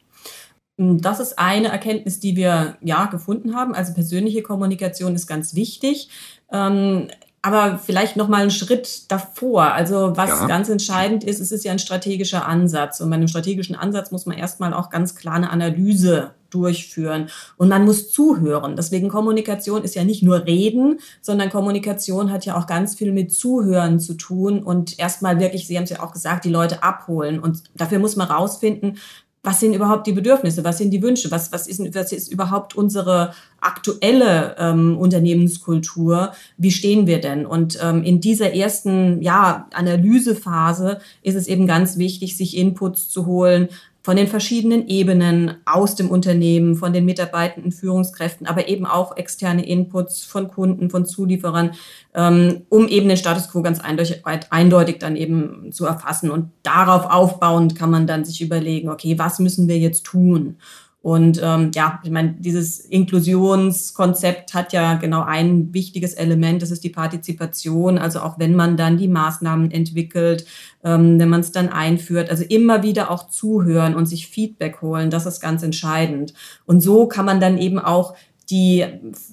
Das 0.78 1.20
ist 1.20 1.38
eine 1.38 1.68
Erkenntnis, 1.68 2.20
die 2.20 2.36
wir 2.36 2.76
ja 2.82 3.06
gefunden 3.06 3.56
haben. 3.56 3.74
Also 3.74 3.94
persönliche 3.94 4.42
Kommunikation 4.42 5.14
ist 5.14 5.26
ganz 5.26 5.54
wichtig. 5.54 6.10
Ähm, 6.52 7.08
aber 7.46 7.78
vielleicht 7.78 8.16
noch 8.16 8.26
mal 8.26 8.42
einen 8.42 8.50
Schritt 8.50 9.10
davor. 9.10 9.72
Also 9.72 10.16
was 10.16 10.30
ja. 10.30 10.46
ganz 10.48 10.68
entscheidend 10.68 11.22
ist, 11.22 11.40
es 11.40 11.52
ist 11.52 11.64
ja 11.64 11.70
ein 11.70 11.78
strategischer 11.78 12.44
Ansatz. 12.44 13.00
Und 13.00 13.08
bei 13.08 13.16
einem 13.16 13.28
strategischen 13.28 13.76
Ansatz 13.76 14.10
muss 14.10 14.26
man 14.26 14.36
erstmal 14.36 14.74
auch 14.74 14.90
ganz 14.90 15.14
klar 15.14 15.36
eine 15.36 15.50
Analyse 15.50 16.32
durchführen. 16.50 17.28
Und 17.56 17.68
man 17.68 17.84
muss 17.84 18.10
zuhören. 18.10 18.74
Deswegen 18.76 19.08
Kommunikation 19.08 19.84
ist 19.84 19.94
ja 19.94 20.04
nicht 20.04 20.22
nur 20.22 20.44
Reden, 20.44 20.98
sondern 21.20 21.50
Kommunikation 21.50 22.32
hat 22.32 22.44
ja 22.46 22.58
auch 22.58 22.66
ganz 22.66 22.96
viel 22.96 23.12
mit 23.12 23.32
Zuhören 23.32 24.00
zu 24.00 24.14
tun 24.14 24.62
und 24.62 24.98
erstmal 24.98 25.38
wirklich, 25.38 25.66
Sie 25.66 25.76
haben 25.76 25.84
es 25.84 25.90
ja 25.90 26.02
auch 26.02 26.12
gesagt, 26.12 26.44
die 26.44 26.50
Leute 26.50 26.82
abholen. 26.82 27.38
Und 27.38 27.62
dafür 27.74 27.98
muss 27.98 28.16
man 28.16 28.28
rausfinden, 28.28 28.98
was 29.46 29.60
sind 29.60 29.74
überhaupt 29.74 30.08
die 30.08 30.12
Bedürfnisse, 30.12 30.64
was 30.64 30.78
sind 30.78 30.90
die 30.90 31.02
Wünsche, 31.02 31.30
was, 31.30 31.52
was, 31.52 31.68
ist, 31.68 31.80
was 31.94 32.10
ist 32.10 32.32
überhaupt 32.32 32.74
unsere 32.74 33.32
aktuelle 33.60 34.56
ähm, 34.58 34.98
Unternehmenskultur, 34.98 36.32
wie 36.58 36.72
stehen 36.72 37.06
wir 37.06 37.20
denn? 37.20 37.46
Und 37.46 37.78
ähm, 37.80 38.02
in 38.02 38.20
dieser 38.20 38.54
ersten 38.54 39.22
ja, 39.22 39.68
Analysephase 39.72 40.98
ist 41.22 41.36
es 41.36 41.46
eben 41.46 41.68
ganz 41.68 41.96
wichtig, 41.96 42.36
sich 42.36 42.56
Inputs 42.56 43.08
zu 43.08 43.26
holen, 43.26 43.68
von 44.06 44.16
den 44.16 44.28
verschiedenen 44.28 44.86
Ebenen 44.86 45.56
aus 45.64 45.96
dem 45.96 46.10
Unternehmen, 46.10 46.76
von 46.76 46.92
den 46.92 47.04
mitarbeitenden 47.04 47.72
Führungskräften, 47.72 48.46
aber 48.46 48.68
eben 48.68 48.86
auch 48.86 49.16
externe 49.16 49.66
Inputs 49.66 50.22
von 50.22 50.46
Kunden, 50.46 50.90
von 50.90 51.06
Zulieferern, 51.06 51.72
ähm, 52.14 52.62
um 52.68 52.86
eben 52.86 53.08
den 53.08 53.16
Status 53.16 53.50
quo 53.50 53.62
ganz 53.62 53.80
eindeutig, 53.80 54.22
eindeutig 54.24 55.00
dann 55.00 55.16
eben 55.16 55.72
zu 55.72 55.86
erfassen. 55.86 56.30
Und 56.30 56.50
darauf 56.62 57.10
aufbauend 57.10 57.74
kann 57.74 57.90
man 57.90 58.06
dann 58.06 58.24
sich 58.24 58.40
überlegen, 58.40 58.90
okay, 58.90 59.18
was 59.18 59.40
müssen 59.40 59.66
wir 59.66 59.76
jetzt 59.76 60.04
tun? 60.04 60.58
Und 61.06 61.40
ähm, 61.40 61.70
ja, 61.72 62.00
ich 62.02 62.10
meine, 62.10 62.34
dieses 62.36 62.80
Inklusionskonzept 62.80 64.54
hat 64.54 64.72
ja 64.72 64.94
genau 64.94 65.22
ein 65.22 65.72
wichtiges 65.72 66.14
Element, 66.14 66.62
das 66.62 66.72
ist 66.72 66.82
die 66.82 66.90
Partizipation. 66.90 67.96
Also 67.96 68.18
auch 68.18 68.40
wenn 68.40 68.56
man 68.56 68.76
dann 68.76 68.96
die 68.96 69.06
Maßnahmen 69.06 69.70
entwickelt, 69.70 70.46
ähm, 70.82 71.20
wenn 71.20 71.28
man 71.28 71.42
es 71.42 71.52
dann 71.52 71.68
einführt, 71.68 72.28
also 72.28 72.42
immer 72.42 72.82
wieder 72.82 73.12
auch 73.12 73.28
zuhören 73.28 73.94
und 73.94 74.06
sich 74.06 74.26
Feedback 74.26 74.82
holen, 74.82 75.10
das 75.10 75.26
ist 75.26 75.38
ganz 75.40 75.62
entscheidend. 75.62 76.34
Und 76.64 76.80
so 76.80 77.06
kann 77.06 77.24
man 77.24 77.38
dann 77.38 77.56
eben 77.56 77.78
auch 77.78 78.16
die 78.50 78.84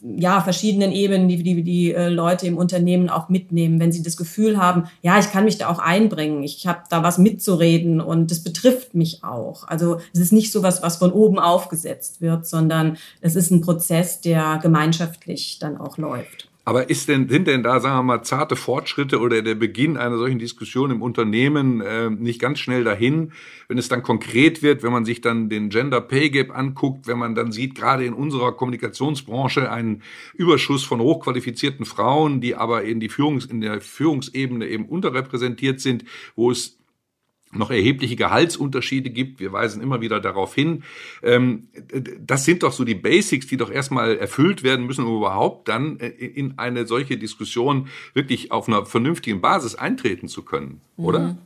ja 0.04 0.42
verschiedenen 0.42 0.92
Ebenen, 0.92 1.28
die 1.28 1.44
die, 1.44 1.64
die 1.64 1.94
äh, 1.94 2.10
Leute 2.10 2.48
im 2.48 2.58
Unternehmen 2.58 3.10
auch 3.10 3.30
mitnehmen, 3.30 3.80
wenn 3.80 3.92
sie 3.92 4.02
das 4.02 4.18
Gefühl 4.18 4.58
haben, 4.58 4.86
ja, 5.02 5.20
ich 5.20 5.32
kann 5.32 5.46
mich 5.46 5.58
da 5.58 5.70
auch 5.70 5.80
einbringen, 5.80 6.44
ich 6.44 6.66
habe 6.66 6.84
da 6.90 7.04
was 7.04 7.18
mitzureden 7.18 8.02
und 8.02 8.32
das 8.32 8.44
betrifft 8.44 8.96
mich 8.96 9.24
auch. 9.24 9.68
Also 9.68 9.98
es 10.14 10.20
ist 10.20 10.34
nicht 10.34 10.52
so 10.52 10.64
was, 10.64 10.82
was 10.82 10.98
von 10.98 11.12
oben 11.12 11.38
aufgesetzt 11.38 12.22
wird, 12.22 12.48
sondern 12.48 12.98
es 13.22 13.36
ist 13.36 13.52
ein 13.52 13.62
Prozess, 13.62 14.22
der 14.22 14.60
gemeinschaftlich 14.62 15.60
dann 15.60 15.78
auch 15.78 15.98
läuft. 15.98 16.50
Aber 16.66 16.90
ist 16.90 17.10
denn, 17.10 17.28
sind 17.28 17.48
denn 17.48 17.62
da, 17.62 17.82
sagen 17.82 17.98
wir 17.98 18.04
mal, 18.04 18.24
zarte 18.24 18.56
Fortschritte 18.56 19.20
oder 19.20 19.42
der 19.42 19.56
Beginn 19.56 19.98
einer 19.98 20.18
solchen 20.18 20.40
Diskussion 20.40 20.92
im 20.92 21.02
Unternehmen 21.02 21.82
äh, 21.82 22.10
nicht 22.10 22.40
ganz 22.40 22.60
schnell 22.60 22.86
dahin, 22.86 23.34
wenn 23.68 23.78
es 23.78 23.90
dann 23.90 24.02
konkret 24.02 24.64
wird, 24.64 24.82
wenn 24.82 24.94
man 24.94 25.04
sich 25.04 25.20
dann 25.20 25.50
den 25.50 25.70
Gender 25.70 26.00
Pay 26.00 26.30
Gap 26.30 26.58
anguckt, 26.58 27.06
wenn 27.06 27.18
man 27.18 27.36
dann 27.36 27.52
sieht, 27.52 27.76
gerade 27.76 28.06
in 28.06 28.14
unserer 28.14 28.54
Kommunikationsbranche 28.54 29.70
einen 29.70 30.04
Überschuss 30.36 30.86
von 30.86 31.02
hochqualifizierten 31.02 31.86
Frauen, 31.86 32.40
die 32.40 32.56
aber 32.56 32.84
in 32.84 33.02
die 33.02 33.10
Führungs, 33.10 33.46
in 33.46 33.60
der 33.60 33.82
Führungsebene 33.82 34.66
eben 34.66 34.86
unterrepräsentiert 34.86 35.82
sind, 35.82 36.06
wo 36.38 36.50
es 36.50 36.78
noch 37.56 37.72
erhebliche 37.72 38.16
Gehaltsunterschiede 38.16 39.10
gibt. 39.10 39.40
Wir 39.40 39.52
weisen 39.52 39.82
immer 39.82 40.02
wieder 40.02 40.20
darauf 40.20 40.56
hin. 40.56 40.84
Ähm, 41.22 41.68
das 42.20 42.46
sind 42.46 42.64
doch 42.64 42.72
so 42.72 42.84
die 42.84 42.96
Basics, 42.96 43.48
die 43.48 43.58
doch 43.58 43.72
erstmal 43.72 44.18
erfüllt 44.18 44.64
werden 44.64 44.86
müssen, 44.86 45.06
um 45.06 45.18
überhaupt 45.18 45.68
dann 45.68 46.00
äh, 46.00 46.08
in 46.08 46.58
eine 46.58 46.88
solche 46.88 47.18
Diskussion 47.18 47.88
wirklich 48.14 48.52
auf 48.52 48.68
einer 48.68 48.86
vernünftigen 48.86 49.42
Basis 49.42 49.76
eintreten 49.76 50.28
zu 50.28 50.44
können, 50.44 50.82
oder? 50.98 51.20
Mhm. 51.20 51.38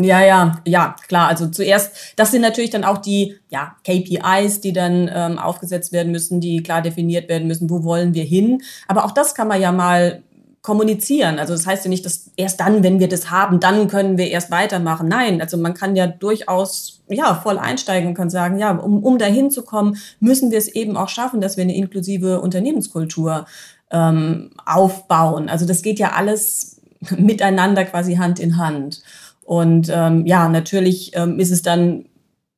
Ja, 0.00 0.22
ja, 0.22 0.62
ja, 0.64 0.94
klar. 1.08 1.26
Also 1.26 1.48
zuerst, 1.48 2.14
das 2.14 2.30
sind 2.30 2.42
natürlich 2.42 2.70
dann 2.70 2.84
auch 2.84 2.98
die 2.98 3.36
ja, 3.48 3.74
KPIs, 3.84 4.60
die 4.60 4.72
dann 4.72 5.10
ähm, 5.12 5.38
aufgesetzt 5.40 5.92
werden 5.92 6.12
müssen, 6.12 6.40
die 6.40 6.62
klar 6.62 6.82
definiert 6.82 7.28
werden 7.28 7.48
müssen, 7.48 7.68
wo 7.68 7.82
wollen 7.82 8.14
wir 8.14 8.22
hin. 8.22 8.62
Aber 8.86 9.04
auch 9.04 9.10
das 9.10 9.34
kann 9.34 9.48
man 9.48 9.60
ja 9.60 9.72
mal 9.72 10.22
kommunizieren. 10.62 11.38
Also 11.38 11.52
das 11.52 11.66
heißt 11.66 11.84
ja 11.84 11.88
nicht, 11.88 12.04
dass 12.04 12.30
erst 12.36 12.60
dann, 12.60 12.82
wenn 12.82 13.00
wir 13.00 13.08
das 13.08 13.30
haben, 13.30 13.60
dann 13.60 13.88
können 13.88 14.18
wir 14.18 14.28
erst 14.28 14.50
weitermachen. 14.50 15.08
Nein, 15.08 15.40
also 15.40 15.56
man 15.56 15.74
kann 15.74 15.96
ja 15.96 16.06
durchaus 16.06 17.00
ja 17.08 17.34
voll 17.34 17.58
einsteigen 17.58 18.08
und 18.08 18.14
kann 18.14 18.30
sagen, 18.30 18.58
ja, 18.58 18.72
um, 18.72 19.02
um 19.02 19.18
dahin 19.18 19.50
zu 19.50 19.62
kommen, 19.62 19.96
müssen 20.20 20.50
wir 20.50 20.58
es 20.58 20.68
eben 20.68 20.96
auch 20.96 21.08
schaffen, 21.08 21.40
dass 21.40 21.56
wir 21.56 21.62
eine 21.62 21.76
inklusive 21.76 22.40
Unternehmenskultur 22.40 23.46
ähm, 23.90 24.50
aufbauen. 24.66 25.48
Also 25.48 25.66
das 25.66 25.82
geht 25.82 25.98
ja 25.98 26.12
alles 26.12 26.80
miteinander 27.16 27.84
quasi 27.84 28.16
Hand 28.16 28.38
in 28.38 28.56
Hand. 28.56 29.02
Und 29.44 29.90
ähm, 29.90 30.26
ja, 30.26 30.48
natürlich 30.48 31.12
ähm, 31.14 31.38
ist 31.38 31.50
es 31.50 31.62
dann 31.62 32.04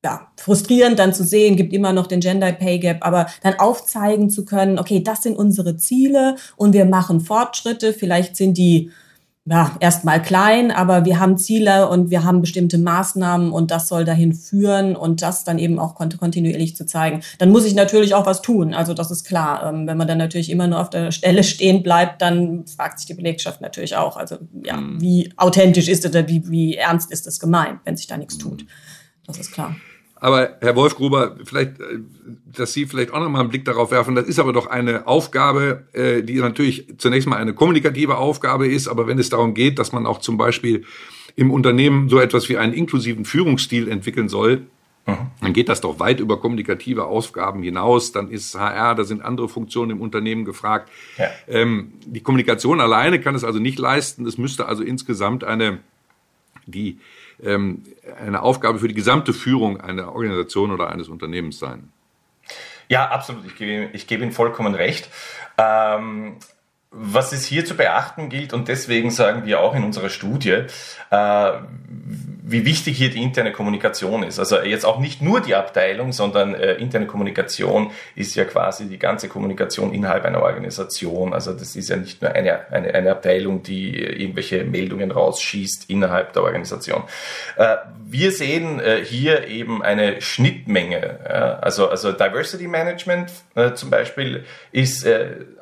ja, 0.05 0.29
frustrierend 0.37 0.99
dann 0.99 1.13
zu 1.13 1.25
sehen, 1.25 1.57
gibt 1.57 1.73
immer 1.73 1.93
noch 1.93 2.07
den 2.07 2.21
Gender 2.21 2.53
Pay 2.53 2.79
Gap, 2.79 2.99
aber 3.01 3.27
dann 3.43 3.59
aufzeigen 3.59 4.31
zu 4.31 4.45
können, 4.45 4.79
okay, 4.79 5.03
das 5.03 5.23
sind 5.23 5.37
unsere 5.37 5.77
Ziele 5.77 6.37
und 6.57 6.73
wir 6.73 6.87
machen 6.87 7.21
Fortschritte, 7.21 7.93
vielleicht 7.93 8.37
sind 8.37 8.57
die 8.57 8.91
ja, 9.47 9.77
erstmal 9.81 10.23
klein, 10.23 10.71
aber 10.71 11.05
wir 11.05 11.19
haben 11.19 11.37
Ziele 11.37 11.89
und 11.89 12.11
wir 12.11 12.25
haben 12.25 12.41
bestimmte 12.41 12.79
Maßnahmen 12.79 13.51
und 13.51 13.71
das 13.71 13.89
soll 13.89 14.05
dahin 14.05 14.33
führen 14.35 14.95
und 14.95 15.23
das 15.23 15.45
dann 15.45 15.59
eben 15.59 15.79
auch 15.79 15.95
kontinuierlich 15.95 16.77
zu 16.77 16.87
zeigen. 16.87 17.23
Dann 17.39 17.51
muss 17.51 17.65
ich 17.65 17.75
natürlich 17.75 18.15
auch 18.15 18.27
was 18.27 18.43
tun. 18.43 18.75
Also 18.75 18.95
das 18.95 19.11
ist 19.11 19.25
klar. 19.25 19.67
Ähm, 19.67 19.87
wenn 19.87 19.97
man 19.97 20.07
dann 20.07 20.19
natürlich 20.19 20.51
immer 20.51 20.67
nur 20.67 20.79
auf 20.79 20.91
der 20.91 21.11
Stelle 21.11 21.43
stehen 21.43 21.83
bleibt, 21.83 22.23
dann 22.23 22.67
fragt 22.67 23.01
sich 23.01 23.07
die 23.07 23.15
Belegschaft 23.15 23.61
natürlich 23.61 23.97
auch. 23.97 24.17
Also 24.17 24.37
ja, 24.63 24.77
mhm. 24.77 25.01
wie 25.01 25.33
authentisch 25.37 25.89
ist 25.89 26.05
es 26.05 26.11
oder 26.11 26.29
wie, 26.29 26.49
wie 26.49 26.77
ernst 26.77 27.11
ist 27.11 27.27
es 27.27 27.41
gemeint, 27.41 27.81
wenn 27.85 27.97
sich 27.97 28.07
da 28.07 28.17
nichts 28.19 28.39
tut. 28.39 28.67
Das 29.27 29.39
ist 29.39 29.53
klar. 29.53 29.75
Aber 30.21 30.57
Herr 30.61 30.77
Wolfgruber, 30.77 31.37
vielleicht, 31.45 31.81
äh, 31.81 31.99
dass 32.55 32.75
Sie 32.75 32.87
vielleicht 32.87 33.13
auch 33.13 33.21
nochmal 33.21 33.41
einen 33.41 33.51
Blick 33.51 33.65
darauf 33.65 33.91
werfen, 33.91 34.15
das 34.15 34.27
ist 34.27 34.39
aber 34.39 34.53
doch 34.53 34.67
eine 34.67 35.07
Aufgabe, 35.07 35.85
äh, 35.93 36.23
die 36.23 36.37
natürlich 36.37 36.87
zunächst 36.99 37.27
mal 37.27 37.37
eine 37.37 37.55
kommunikative 37.55 38.19
Aufgabe 38.19 38.69
ist, 38.69 38.87
aber 38.87 39.07
wenn 39.07 39.19
es 39.19 39.31
darum 39.31 39.55
geht, 39.55 39.79
dass 39.79 39.93
man 39.93 40.07
auch 40.07 40.19
zum 40.19 40.37
Beispiel 40.37 40.85
im 41.37 41.51
Unternehmen 41.51 42.09
so 42.11 42.21
etwas 42.21 42.49
wie 42.51 42.59
einen 42.59 42.75
inklusiven 42.75 43.25
Führungsstil 43.25 43.89
entwickeln 43.89 44.29
soll, 44.29 44.67
mhm. 45.07 45.17
dann 45.41 45.53
geht 45.55 45.71
das 45.71 45.81
doch 45.81 45.99
weit 46.01 46.21
über 46.21 46.39
kommunikative 46.39 47.07
Aufgaben 47.07 47.63
hinaus. 47.63 48.13
Dann 48.13 48.31
ist 48.31 48.59
HR, 48.59 48.95
da 48.95 49.05
sind 49.05 49.23
andere 49.23 49.49
Funktionen 49.49 49.93
im 49.93 50.01
Unternehmen 50.03 50.45
gefragt. 50.45 50.91
Ja. 51.17 51.29
Ähm, 51.49 51.93
die 52.05 52.21
Kommunikation 52.21 52.81
alleine 52.81 53.21
kann 53.21 53.35
es 53.35 53.45
also 53.45 53.59
nicht 53.59 53.79
leisten. 53.79 54.27
Es 54.27 54.37
müsste 54.37 54.67
also 54.67 54.83
insgesamt 54.83 55.45
eine, 55.45 55.79
die 56.67 56.99
ähm, 57.43 57.85
eine 58.25 58.43
Aufgabe 58.43 58.79
für 58.79 58.89
die 58.89 58.95
gesamte 58.95 59.33
Führung 59.33 59.81
einer 59.81 60.13
Organisation 60.13 60.71
oder 60.73 60.91
eines 60.91 61.09
Unternehmens 61.09 61.59
sein. 61.59 61.93
Ja, 62.89 63.09
absolut. 63.09 63.45
Ich 63.47 63.57
gebe, 63.57 63.91
ich 63.93 64.07
gebe 64.07 64.25
Ihnen 64.25 64.33
vollkommen 64.33 64.75
recht. 64.75 65.09
Ähm, 65.59 66.39
was 66.93 67.33
es 67.33 67.47
hier 67.47 67.65
zu 67.65 67.77
beachten 67.77 68.29
gilt, 68.31 68.53
und 68.53 68.67
deswegen 68.67 69.11
sagen 69.13 69.45
wir 69.45 69.61
auch 69.61 69.77
in 69.77 69.85
unserer 69.85 70.09
Studie, 70.09 70.65
äh, 71.11 71.53
wie 72.43 72.65
wichtig 72.65 72.99
hier 72.99 73.11
die 73.11 73.23
interne 73.23 73.53
Kommunikation 73.53 74.25
ist. 74.25 74.41
Also 74.41 74.61
jetzt 74.61 74.85
auch 74.85 74.99
nicht 74.99 75.23
nur 75.23 75.41
die 75.41 75.55
Abteilung, 75.55 76.13
sondern 76.13 76.55
äh, 76.55 76.75
interne 76.75 77.07
Kommunikation 77.07 77.93
ist 78.17 78.35
ja 78.35 78.45
quasi 78.45 78.89
die 78.89 78.99
ganze 78.99 79.29
Kommunikation 79.29 79.93
innerhalb 79.93 80.25
einer 80.25 80.43
Organisation. 80.43 81.33
Also 81.33 81.53
das 81.53 81.77
ist 81.77 81.91
ja 81.91 81.97
nicht 81.97 82.21
nur 82.21 82.33
eine, 82.33 82.73
eine, 82.73 82.93
eine 82.93 83.13
Abteilung, 83.13 83.63
die 83.63 83.97
irgendwelche 83.97 84.65
Meldungen 84.65 85.13
rausschießt 85.13 85.89
innerhalb 85.91 86.33
der 86.33 86.43
Organisation. 86.43 87.05
Äh, 87.57 87.77
wir 88.05 88.33
sehen 88.33 88.83
hier 89.05 89.47
eben 89.47 89.85
eine 89.85 90.21
Schnittmenge. 90.21 91.61
Also, 91.63 91.89
also 91.89 92.11
Diversity 92.11 92.67
Management 92.67 93.31
zum 93.75 93.89
Beispiel 93.89 94.45
ist, 94.73 95.07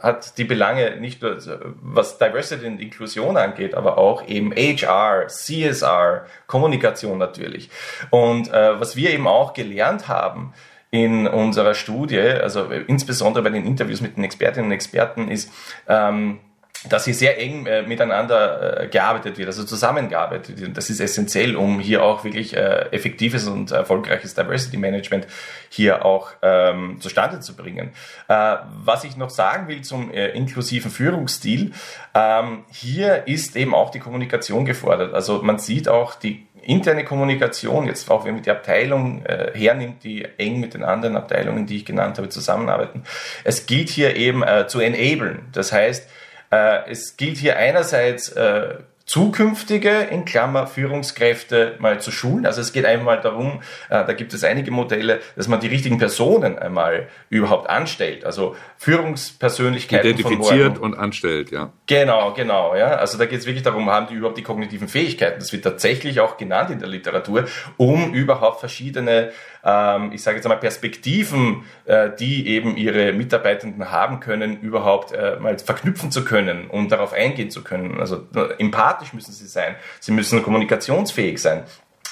hat 0.00 0.38
die 0.38 0.44
Belange 0.44 0.96
nicht 0.96 1.17
nur, 1.20 1.38
was 1.82 2.18
Diversity 2.18 2.66
und 2.66 2.80
Inklusion 2.80 3.36
angeht, 3.36 3.74
aber 3.74 3.98
auch 3.98 4.26
eben 4.26 4.52
HR, 4.52 5.28
CSR, 5.28 6.26
Kommunikation 6.46 7.18
natürlich. 7.18 7.70
Und 8.10 8.52
äh, 8.52 8.80
was 8.80 8.96
wir 8.96 9.10
eben 9.10 9.26
auch 9.26 9.52
gelernt 9.52 10.08
haben, 10.08 10.52
in 10.90 11.26
unserer 11.26 11.74
Studie, 11.74 12.18
also 12.18 12.64
insbesondere 12.64 13.44
bei 13.44 13.50
den 13.50 13.66
Interviews 13.66 14.00
mit 14.00 14.16
den 14.16 14.24
Expertinnen 14.24 14.66
und 14.66 14.72
Experten, 14.72 15.28
ist, 15.28 15.52
ähm, 15.86 16.40
dass 16.88 17.04
hier 17.06 17.14
sehr 17.14 17.40
eng 17.40 17.66
äh, 17.66 17.82
miteinander 17.82 18.82
äh, 18.82 18.88
gearbeitet 18.88 19.36
wird, 19.36 19.48
also 19.48 19.64
zusammengearbeitet 19.64 20.60
wird. 20.60 20.76
Das 20.76 20.90
ist 20.90 21.00
essentiell, 21.00 21.56
um 21.56 21.80
hier 21.80 22.04
auch 22.04 22.22
wirklich 22.22 22.56
äh, 22.56 22.86
effektives 22.92 23.48
und 23.48 23.72
erfolgreiches 23.72 24.34
Diversity 24.34 24.76
Management 24.76 25.26
hier 25.70 26.04
auch 26.04 26.30
ähm, 26.40 26.98
zustande 27.00 27.40
zu 27.40 27.56
bringen. 27.56 27.90
Äh, 28.28 28.56
was 28.84 29.02
ich 29.02 29.16
noch 29.16 29.30
sagen 29.30 29.66
will 29.66 29.82
zum 29.82 30.12
äh, 30.12 30.28
inklusiven 30.28 30.90
Führungsstil, 30.90 31.72
ähm, 32.14 32.64
hier 32.70 33.26
ist 33.26 33.56
eben 33.56 33.74
auch 33.74 33.90
die 33.90 33.98
Kommunikation 33.98 34.64
gefordert. 34.64 35.14
Also 35.14 35.42
man 35.42 35.58
sieht 35.58 35.88
auch 35.88 36.14
die 36.14 36.46
interne 36.62 37.04
Kommunikation, 37.04 37.86
jetzt 37.86 38.10
auch 38.10 38.24
wenn 38.24 38.34
man 38.34 38.42
die 38.42 38.50
Abteilung 38.50 39.24
äh, 39.24 39.50
hernimmt, 39.54 40.04
die 40.04 40.26
eng 40.36 40.60
mit 40.60 40.74
den 40.74 40.84
anderen 40.84 41.16
Abteilungen, 41.16 41.66
die 41.66 41.76
ich 41.76 41.86
genannt 41.86 42.18
habe, 42.18 42.28
zusammenarbeiten. 42.28 43.04
Es 43.42 43.66
gilt 43.66 43.88
hier 43.88 44.16
eben 44.16 44.42
äh, 44.42 44.66
zu 44.68 44.80
enablen. 44.80 45.48
Das 45.52 45.72
heißt, 45.72 46.08
äh, 46.50 46.90
es 46.90 47.16
gilt 47.16 47.38
hier 47.38 47.56
einerseits 47.56 48.30
äh, 48.30 48.76
zukünftige, 49.08 50.06
in 50.10 50.26
Klammer, 50.26 50.66
Führungskräfte 50.66 51.76
mal 51.78 51.98
zu 51.98 52.10
schulen. 52.10 52.44
Also 52.44 52.60
es 52.60 52.74
geht 52.74 52.84
einmal 52.84 53.22
darum, 53.22 53.62
äh, 53.88 54.04
da 54.04 54.12
gibt 54.12 54.34
es 54.34 54.44
einige 54.44 54.70
Modelle, 54.70 55.20
dass 55.34 55.48
man 55.48 55.60
die 55.60 55.66
richtigen 55.66 55.96
Personen 55.96 56.58
einmal 56.58 57.08
überhaupt 57.30 57.70
anstellt. 57.70 58.26
Also 58.26 58.54
Führungspersönlichkeiten 58.76 60.10
Identifiziert 60.10 60.78
und 60.78 60.94
anstellt, 60.94 61.50
ja. 61.50 61.72
Genau, 61.86 62.34
genau, 62.34 62.76
ja. 62.76 62.96
Also 62.96 63.16
da 63.16 63.24
geht 63.24 63.40
es 63.40 63.46
wirklich 63.46 63.64
darum, 63.64 63.88
haben 63.88 64.08
die 64.08 64.14
überhaupt 64.14 64.36
die 64.36 64.42
kognitiven 64.42 64.88
Fähigkeiten? 64.88 65.38
Das 65.38 65.54
wird 65.54 65.64
tatsächlich 65.64 66.20
auch 66.20 66.36
genannt 66.36 66.68
in 66.68 66.78
der 66.78 66.88
Literatur, 66.88 67.46
um 67.78 68.12
überhaupt 68.12 68.60
verschiedene 68.60 69.32
ähm, 69.64 70.12
ich 70.12 70.22
sage 70.22 70.36
jetzt 70.36 70.46
einmal, 70.46 70.60
Perspektiven, 70.60 71.64
äh, 71.84 72.10
die 72.18 72.48
eben 72.48 72.76
ihre 72.76 73.12
Mitarbeitenden 73.12 73.90
haben 73.90 74.20
können, 74.20 74.60
überhaupt 74.60 75.12
äh, 75.12 75.36
mal 75.40 75.58
verknüpfen 75.58 76.10
zu 76.10 76.24
können 76.24 76.68
und 76.68 76.92
darauf 76.92 77.12
eingehen 77.12 77.50
zu 77.50 77.62
können. 77.62 78.00
Also 78.00 78.26
äh, 78.34 78.54
empathisch 78.98 79.12
müssen 79.12 79.32
sie 79.32 79.46
sein, 79.46 79.76
sie 80.00 80.12
müssen 80.12 80.42
kommunikationsfähig 80.42 81.40
sein. 81.40 81.64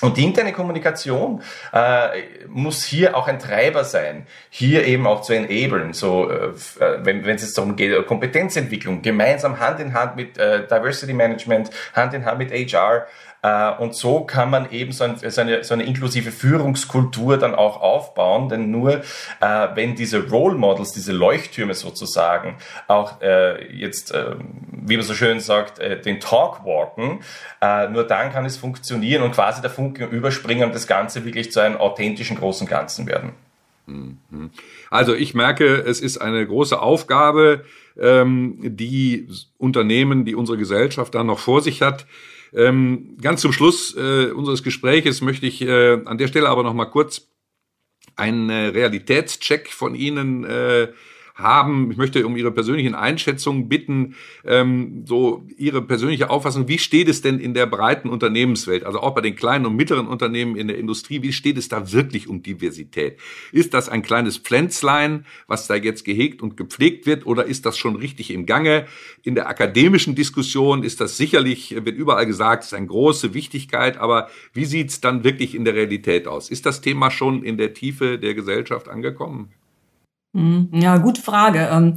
Und 0.02 0.18
die 0.18 0.24
interne 0.24 0.52
Kommunikation 0.52 1.42
äh, 1.72 2.20
muss 2.48 2.84
hier 2.84 3.16
auch 3.16 3.28
ein 3.28 3.38
Treiber 3.38 3.82
sein, 3.82 4.26
hier 4.50 4.84
eben 4.84 5.06
auch 5.06 5.22
zu 5.22 5.32
enablen, 5.32 5.94
so 5.94 6.30
äh, 6.30 6.48
äh 6.48 6.98
wenn, 7.02 7.26
es 7.26 7.40
jetzt 7.40 7.56
darum 7.56 7.76
geht, 7.76 8.06
Kompetenzentwicklung, 8.06 9.00
gemeinsam 9.00 9.58
Hand 9.58 9.80
in 9.80 9.94
Hand 9.94 10.16
mit 10.16 10.36
äh, 10.36 10.66
Diversity 10.66 11.14
Management, 11.14 11.70
Hand 11.94 12.12
in 12.12 12.26
Hand 12.26 12.38
mit 12.38 12.52
HR, 12.52 13.06
äh, 13.42 13.70
und 13.78 13.94
so 13.94 14.20
kann 14.24 14.50
man 14.50 14.70
eben 14.70 14.92
so, 14.92 15.04
ein, 15.04 15.16
so, 15.16 15.40
eine, 15.40 15.64
so, 15.64 15.72
eine, 15.72 15.84
inklusive 15.84 16.30
Führungskultur 16.30 17.38
dann 17.38 17.54
auch 17.54 17.80
aufbauen, 17.80 18.50
denn 18.50 18.70
nur 18.70 19.02
äh, 19.40 19.68
wenn 19.74 19.94
diese 19.94 20.28
Role 20.28 20.56
Models, 20.56 20.92
diese 20.92 21.12
Leuchttürme 21.12 21.72
sozusagen, 21.72 22.56
auch 22.88 23.20
jetzt, 23.70 24.12
äh, 24.12 24.34
wie 24.86 24.96
man 24.96 25.04
so 25.04 25.14
schön 25.14 25.40
sagt, 25.40 25.78
äh, 25.78 26.00
den 26.00 26.20
Talk 26.20 26.64
walken, 26.64 27.20
äh, 27.60 27.88
nur 27.88 28.04
dann 28.04 28.32
kann 28.32 28.44
es 28.44 28.56
funktionieren 28.56 29.22
und 29.22 29.32
quasi 29.32 29.60
der 29.60 29.70
Funke 29.70 30.06
überspringen 30.06 30.64
und 30.64 30.74
das 30.74 30.86
Ganze 30.86 31.24
wirklich 31.24 31.52
zu 31.52 31.60
einem 31.60 31.76
authentischen 31.76 32.36
großen 32.36 32.66
Ganzen 32.66 33.06
werden. 33.06 33.32
Mhm. 33.86 34.50
Also 34.90 35.14
ich 35.14 35.34
merke, 35.34 35.76
es 35.76 36.00
ist 36.00 36.18
eine 36.18 36.46
große 36.46 36.80
Aufgabe, 36.80 37.64
ähm, 37.98 38.58
die 38.60 39.28
Unternehmen, 39.58 40.24
die 40.24 40.34
unsere 40.34 40.58
Gesellschaft 40.58 41.14
da 41.14 41.24
noch 41.24 41.38
vor 41.38 41.60
sich 41.62 41.82
hat. 41.82 42.06
Ähm, 42.52 43.16
ganz 43.20 43.40
zum 43.40 43.52
Schluss 43.52 43.96
äh, 43.96 44.30
unseres 44.30 44.62
Gespräches 44.62 45.20
möchte 45.20 45.46
ich 45.46 45.62
äh, 45.62 46.00
an 46.04 46.18
der 46.18 46.28
Stelle 46.28 46.48
aber 46.48 46.62
noch 46.62 46.74
mal 46.74 46.86
kurz 46.86 47.28
einen 48.16 48.50
äh, 48.50 48.68
Realitätscheck 48.68 49.68
von 49.68 49.94
Ihnen 49.94 50.44
äh, 50.44 50.88
haben. 51.36 51.90
Ich 51.90 51.96
möchte 51.96 52.26
um 52.26 52.36
Ihre 52.36 52.50
persönlichen 52.50 52.94
Einschätzungen 52.94 53.68
bitten, 53.68 54.16
ähm, 54.44 55.04
so 55.06 55.44
Ihre 55.56 55.82
persönliche 55.82 56.30
Auffassung, 56.30 56.66
wie 56.66 56.78
steht 56.78 57.08
es 57.08 57.20
denn 57.20 57.38
in 57.38 57.54
der 57.54 57.66
breiten 57.66 58.08
Unternehmenswelt, 58.08 58.84
also 58.84 59.00
auch 59.00 59.14
bei 59.14 59.20
den 59.20 59.36
kleinen 59.36 59.66
und 59.66 59.76
mittleren 59.76 60.08
Unternehmen 60.08 60.56
in 60.56 60.68
der 60.68 60.78
Industrie, 60.78 61.22
wie 61.22 61.32
steht 61.32 61.58
es 61.58 61.68
da 61.68 61.92
wirklich 61.92 62.28
um 62.28 62.42
Diversität? 62.42 63.18
Ist 63.52 63.74
das 63.74 63.88
ein 63.88 64.02
kleines 64.02 64.38
Pflänzlein, 64.38 65.26
was 65.46 65.66
da 65.66 65.74
jetzt 65.74 66.04
gehegt 66.04 66.42
und 66.42 66.56
gepflegt 66.56 67.06
wird, 67.06 67.26
oder 67.26 67.44
ist 67.44 67.66
das 67.66 67.76
schon 67.76 67.96
richtig 67.96 68.30
im 68.30 68.46
Gange? 68.46 68.86
In 69.22 69.34
der 69.34 69.48
akademischen 69.48 70.14
Diskussion 70.14 70.82
ist 70.82 71.00
das 71.00 71.18
sicherlich, 71.18 71.74
wird 71.84 71.96
überall 71.96 72.26
gesagt, 72.26 72.64
ist 72.64 72.74
eine 72.74 72.86
große 72.86 73.34
Wichtigkeit, 73.34 73.98
aber 73.98 74.30
wie 74.54 74.64
sieht's 74.64 75.00
dann 75.00 75.22
wirklich 75.22 75.54
in 75.54 75.64
der 75.64 75.74
Realität 75.74 76.26
aus? 76.26 76.50
Ist 76.50 76.64
das 76.64 76.80
Thema 76.80 77.10
schon 77.10 77.42
in 77.42 77.58
der 77.58 77.74
Tiefe 77.74 78.18
der 78.18 78.34
Gesellschaft 78.34 78.88
angekommen? 78.88 79.50
Mhm. 80.36 80.68
Ja, 80.72 80.98
gute 80.98 81.22
Frage. 81.22 81.68
Ähm, 81.72 81.94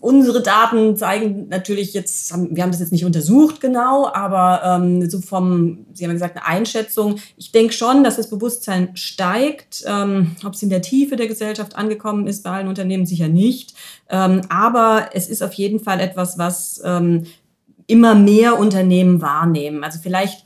unsere 0.00 0.42
Daten 0.42 0.96
zeigen 0.96 1.48
natürlich 1.48 1.92
jetzt, 1.92 2.32
wir 2.32 2.62
haben 2.62 2.70
das 2.70 2.80
jetzt 2.80 2.92
nicht 2.92 3.04
untersucht 3.04 3.60
genau, 3.60 4.08
aber 4.12 4.62
ähm, 4.64 5.08
so 5.10 5.20
vom, 5.20 5.86
Sie 5.92 6.04
haben 6.04 6.12
gesagt, 6.12 6.36
eine 6.36 6.46
Einschätzung. 6.46 7.16
Ich 7.36 7.50
denke 7.50 7.72
schon, 7.72 8.04
dass 8.04 8.16
das 8.16 8.30
Bewusstsein 8.30 8.96
steigt. 8.96 9.84
Ähm, 9.86 10.36
Ob 10.44 10.54
es 10.54 10.62
in 10.62 10.70
der 10.70 10.82
Tiefe 10.82 11.16
der 11.16 11.26
Gesellschaft 11.26 11.76
angekommen 11.76 12.26
ist, 12.26 12.44
bei 12.44 12.50
allen 12.50 12.68
Unternehmen 12.68 13.06
sicher 13.06 13.28
nicht. 13.28 13.74
Ähm, 14.08 14.42
aber 14.48 15.10
es 15.12 15.28
ist 15.28 15.42
auf 15.42 15.52
jeden 15.54 15.80
Fall 15.80 16.00
etwas, 16.00 16.38
was 16.38 16.80
ähm, 16.84 17.26
immer 17.86 18.14
mehr 18.14 18.58
Unternehmen 18.58 19.20
wahrnehmen. 19.22 19.82
Also 19.82 19.98
vielleicht 20.00 20.44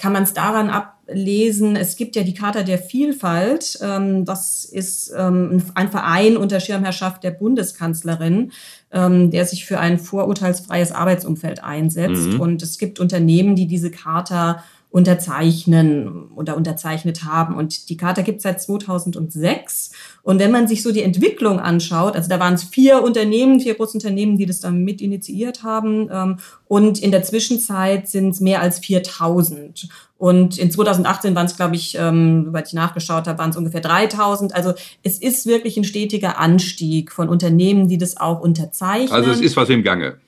kann 0.00 0.12
man 0.12 0.24
es 0.24 0.34
daran 0.34 0.68
ablesen, 1.12 1.76
es 1.76 1.96
gibt 1.96 2.16
ja 2.16 2.22
die 2.22 2.34
Charta 2.34 2.62
der 2.62 2.78
Vielfalt. 2.78 3.78
Ähm, 3.82 4.24
das 4.24 4.64
ist 4.64 5.12
ähm, 5.16 5.62
ein 5.74 5.90
Verein 5.90 6.36
unter 6.36 6.58
Schirmherrschaft 6.58 7.22
der 7.22 7.30
Bundeskanzlerin, 7.30 8.52
ähm, 8.90 9.30
der 9.30 9.44
sich 9.44 9.66
für 9.66 9.78
ein 9.78 9.98
vorurteilsfreies 9.98 10.92
Arbeitsumfeld 10.92 11.62
einsetzt. 11.62 12.32
Mhm. 12.32 12.40
Und 12.40 12.62
es 12.62 12.78
gibt 12.78 12.98
Unternehmen, 12.98 13.54
die 13.56 13.66
diese 13.66 13.90
Charta 13.90 14.64
unterzeichnen 14.92 16.28
oder 16.36 16.54
unterzeichnet 16.54 17.24
haben. 17.24 17.56
Und 17.56 17.88
die 17.88 17.96
Charta 17.96 18.20
gibt 18.20 18.38
es 18.38 18.42
seit 18.42 18.60
2006. 18.60 19.92
Und 20.22 20.38
wenn 20.38 20.50
man 20.50 20.68
sich 20.68 20.82
so 20.82 20.92
die 20.92 21.02
Entwicklung 21.02 21.58
anschaut, 21.58 22.14
also 22.14 22.28
da 22.28 22.38
waren 22.38 22.54
es 22.54 22.64
vier 22.64 23.02
Unternehmen, 23.02 23.58
vier 23.58 23.74
Großunternehmen, 23.74 24.36
die 24.36 24.44
das 24.44 24.60
dann 24.60 24.84
mit 24.84 25.00
initiiert 25.00 25.62
haben. 25.62 26.10
Ähm, 26.12 26.36
und 26.68 27.02
in 27.02 27.10
der 27.10 27.22
Zwischenzeit 27.22 28.08
sind 28.08 28.28
es 28.30 28.40
mehr 28.40 28.60
als 28.60 28.80
4000. 28.80 29.88
Und 30.22 30.56
in 30.56 30.70
2018 30.70 31.34
waren 31.34 31.46
es, 31.46 31.56
glaube 31.56 31.74
ich, 31.74 31.96
ähm, 31.98 32.44
soweit 32.44 32.68
ich 32.68 32.74
nachgeschaut 32.74 33.26
habe, 33.26 33.40
waren 33.40 33.50
es 33.50 33.56
ungefähr 33.56 33.80
3000. 33.80 34.54
Also 34.54 34.72
es 35.02 35.18
ist 35.18 35.46
wirklich 35.46 35.76
ein 35.76 35.82
stetiger 35.82 36.38
Anstieg 36.38 37.10
von 37.10 37.28
Unternehmen, 37.28 37.88
die 37.88 37.98
das 37.98 38.18
auch 38.18 38.38
unterzeichnen. 38.38 39.10
Also 39.10 39.32
es 39.32 39.40
ist 39.40 39.56
was 39.56 39.68
im 39.68 39.82
Gange 39.82 40.18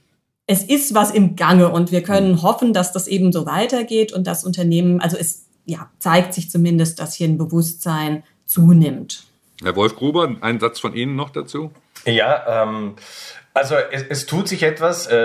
es 0.47 0.63
ist 0.63 0.95
was 0.95 1.11
im 1.11 1.37
Gange 1.37 1.71
und 1.71 1.91
wir 1.91 2.03
können 2.03 2.33
mhm. 2.33 2.43
hoffen, 2.43 2.73
dass 2.75 2.93
das 2.93 3.07
eben 3.07 3.33
so 3.33 3.47
weitergeht 3.47 4.13
und 4.13 4.27
das 4.27 4.45
Unternehmen, 4.45 5.01
also 5.01 5.17
es 5.17 5.47
ja, 5.65 5.89
zeigt 6.01 6.35
sich 6.35 6.51
zumindest, 6.51 6.99
dass 6.99 7.15
hier 7.15 7.29
ein 7.29 7.39
Bewusstsein 7.39 8.25
zunimmt. 8.45 9.25
Herr 9.63 9.75
Wolf 9.77 9.97
Gruber, 9.97 10.37
ein 10.41 10.61
Satz 10.61 10.81
von 10.81 10.95
Ihnen 10.95 11.17
noch 11.17 11.31
dazu? 11.31 11.71
Ja, 12.05 12.65
ähm, 12.65 12.97
also 13.55 13.77
es, 13.77 14.03
es, 14.03 14.27
tut 14.27 14.49
sich 14.49 14.65
etwas. 14.65 15.07
Äh, 15.07 15.17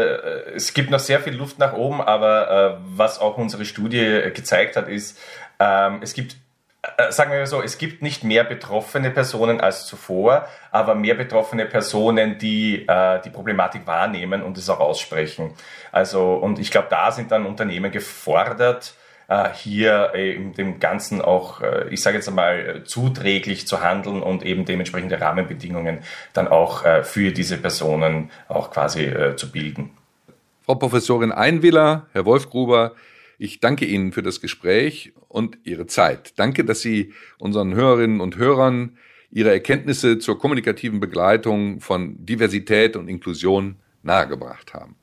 es 0.56 0.74
gibt 0.74 0.92
noch 0.92 1.00
sehr 1.00 1.20
viel 1.20 1.34
Luft 1.34 1.60
nach 1.60 1.74
oben, 1.74 2.02
aber 2.02 2.78
äh, 2.78 2.78
was 2.96 3.20
auch 3.20 3.38
unsere 3.38 3.66
Studie 3.66 4.32
gezeigt 4.34 4.76
hat, 4.76 4.88
ist, 4.88 5.20
ähm, 5.60 6.00
es 6.02 6.14
gibt 6.14 6.38
äh, 6.82 7.12
sagen 7.12 7.32
wir 7.32 7.46
so, 7.46 7.62
es 7.62 7.78
gibt 7.78 8.02
nicht 8.02 8.24
mehr 8.24 8.46
betroffene 8.46 9.12
Personen 9.12 9.60
als 9.60 9.86
zuvor, 9.86 10.48
aber 10.72 10.96
mehr 10.96 11.16
betroffene 11.16 11.66
Personen, 11.66 12.38
die 12.38 12.88
äh, 12.88 13.20
die 13.22 13.30
Problematik 13.30 13.86
wahrnehmen 13.86 14.42
und 14.42 14.58
es 14.58 14.70
auch 14.70 14.80
aussprechen. 14.80 15.54
Also, 15.92 16.36
und 16.36 16.58
ich 16.58 16.72
glaube, 16.72 16.88
da 16.90 17.12
sind 17.12 17.32
dann 17.32 17.46
Unternehmen 17.46 17.92
gefordert, 17.92 18.94
hier 19.54 20.14
in 20.16 20.54
dem 20.54 20.80
Ganzen 20.80 21.22
auch, 21.22 21.62
äh, 21.62 21.88
ich 21.90 22.02
sage 22.02 22.18
jetzt 22.18 22.28
einmal, 22.28 22.84
zuträglich 22.86 23.68
zu 23.68 23.82
handeln 23.82 24.24
und 24.24 24.44
eben 24.44 24.66
dementsprechende 24.66 25.22
Rahmenbedingungen 25.22 26.00
dann 26.34 26.48
auch 26.48 26.84
äh, 26.84 27.04
für 27.04 27.32
diese 27.32 27.58
Personen 27.58 28.32
auch 28.48 28.72
quasi 28.72 29.04
äh, 29.06 29.36
zu 29.36 29.52
bilden. 29.52 29.92
Frau 30.66 30.76
Professorin 30.76 31.32
Einwiller, 31.32 32.08
Herr 32.14 32.26
Wolfgruber, 32.26 32.94
ich 33.38 33.60
danke 33.60 33.86
Ihnen 33.86 34.12
für 34.12 34.24
das 34.24 34.42
Gespräch 34.42 35.14
und 35.28 35.58
Ihre 35.64 35.88
Zeit. 35.88 36.34
Danke, 36.38 36.66
dass 36.66 36.82
Sie 36.82 37.14
unseren 37.38 37.74
Hörerinnen 37.74 38.22
und 38.22 38.38
Hörern 38.38 38.98
Ihre 39.32 39.52
Erkenntnisse 39.52 40.18
zur 40.18 40.40
kommunikativen 40.40 41.00
Begleitung 41.00 41.80
von 41.82 42.26
Diversität 42.26 42.96
und 42.96 43.08
Inklusion 43.08 43.78
nahegebracht 44.02 44.74
haben. 44.74 44.96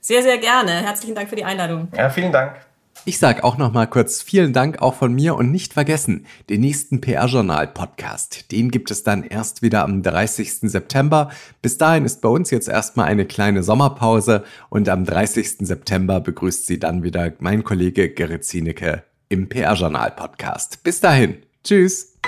Sehr, 0.00 0.22
sehr 0.22 0.38
gerne. 0.38 0.72
Herzlichen 0.82 1.14
Dank 1.14 1.28
für 1.28 1.36
die 1.36 1.44
Einladung. 1.44 1.88
Ja, 1.96 2.10
vielen 2.10 2.32
Dank. 2.32 2.69
Ich 3.06 3.18
sage 3.18 3.44
auch 3.44 3.56
noch 3.56 3.72
mal 3.72 3.86
kurz 3.86 4.20
vielen 4.20 4.52
Dank 4.52 4.82
auch 4.82 4.94
von 4.94 5.12
mir 5.12 5.34
und 5.34 5.50
nicht 5.50 5.72
vergessen, 5.72 6.26
den 6.50 6.60
nächsten 6.60 7.00
PR-Journal-Podcast, 7.00 8.52
den 8.52 8.70
gibt 8.70 8.90
es 8.90 9.02
dann 9.02 9.24
erst 9.24 9.62
wieder 9.62 9.84
am 9.84 10.02
30. 10.02 10.60
September. 10.70 11.30
Bis 11.62 11.78
dahin 11.78 12.04
ist 12.04 12.20
bei 12.20 12.28
uns 12.28 12.50
jetzt 12.50 12.68
erstmal 12.68 13.06
eine 13.06 13.24
kleine 13.24 13.62
Sommerpause 13.62 14.44
und 14.68 14.88
am 14.88 15.06
30. 15.06 15.66
September 15.66 16.20
begrüßt 16.20 16.66
Sie 16.66 16.78
dann 16.78 17.02
wieder 17.02 17.32
mein 17.38 17.64
Kollege 17.64 18.10
Gerrit 18.10 18.44
Zienecke 18.44 19.04
im 19.30 19.48
PR-Journal-Podcast. 19.48 20.82
Bis 20.82 21.00
dahin. 21.00 21.38
Tschüss. 21.64 22.18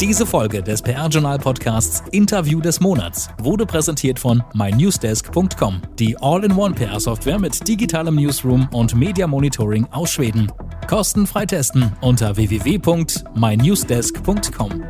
Diese 0.00 0.24
Folge 0.24 0.62
des 0.62 0.80
PR-Journal-Podcasts 0.80 2.02
Interview 2.10 2.62
des 2.62 2.80
Monats 2.80 3.28
wurde 3.38 3.66
präsentiert 3.66 4.18
von 4.18 4.42
mynewsdesk.com, 4.54 5.82
die 5.98 6.16
All-in-One 6.18 6.74
PR-Software 6.74 7.38
mit 7.38 7.68
digitalem 7.68 8.14
Newsroom 8.14 8.66
und 8.72 8.94
Media 8.94 9.26
Monitoring 9.26 9.86
aus 9.90 10.12
Schweden. 10.12 10.50
Kostenfrei 10.88 11.44
testen 11.44 11.92
unter 12.00 12.34
www.mynewsdesk.com. 12.34 14.84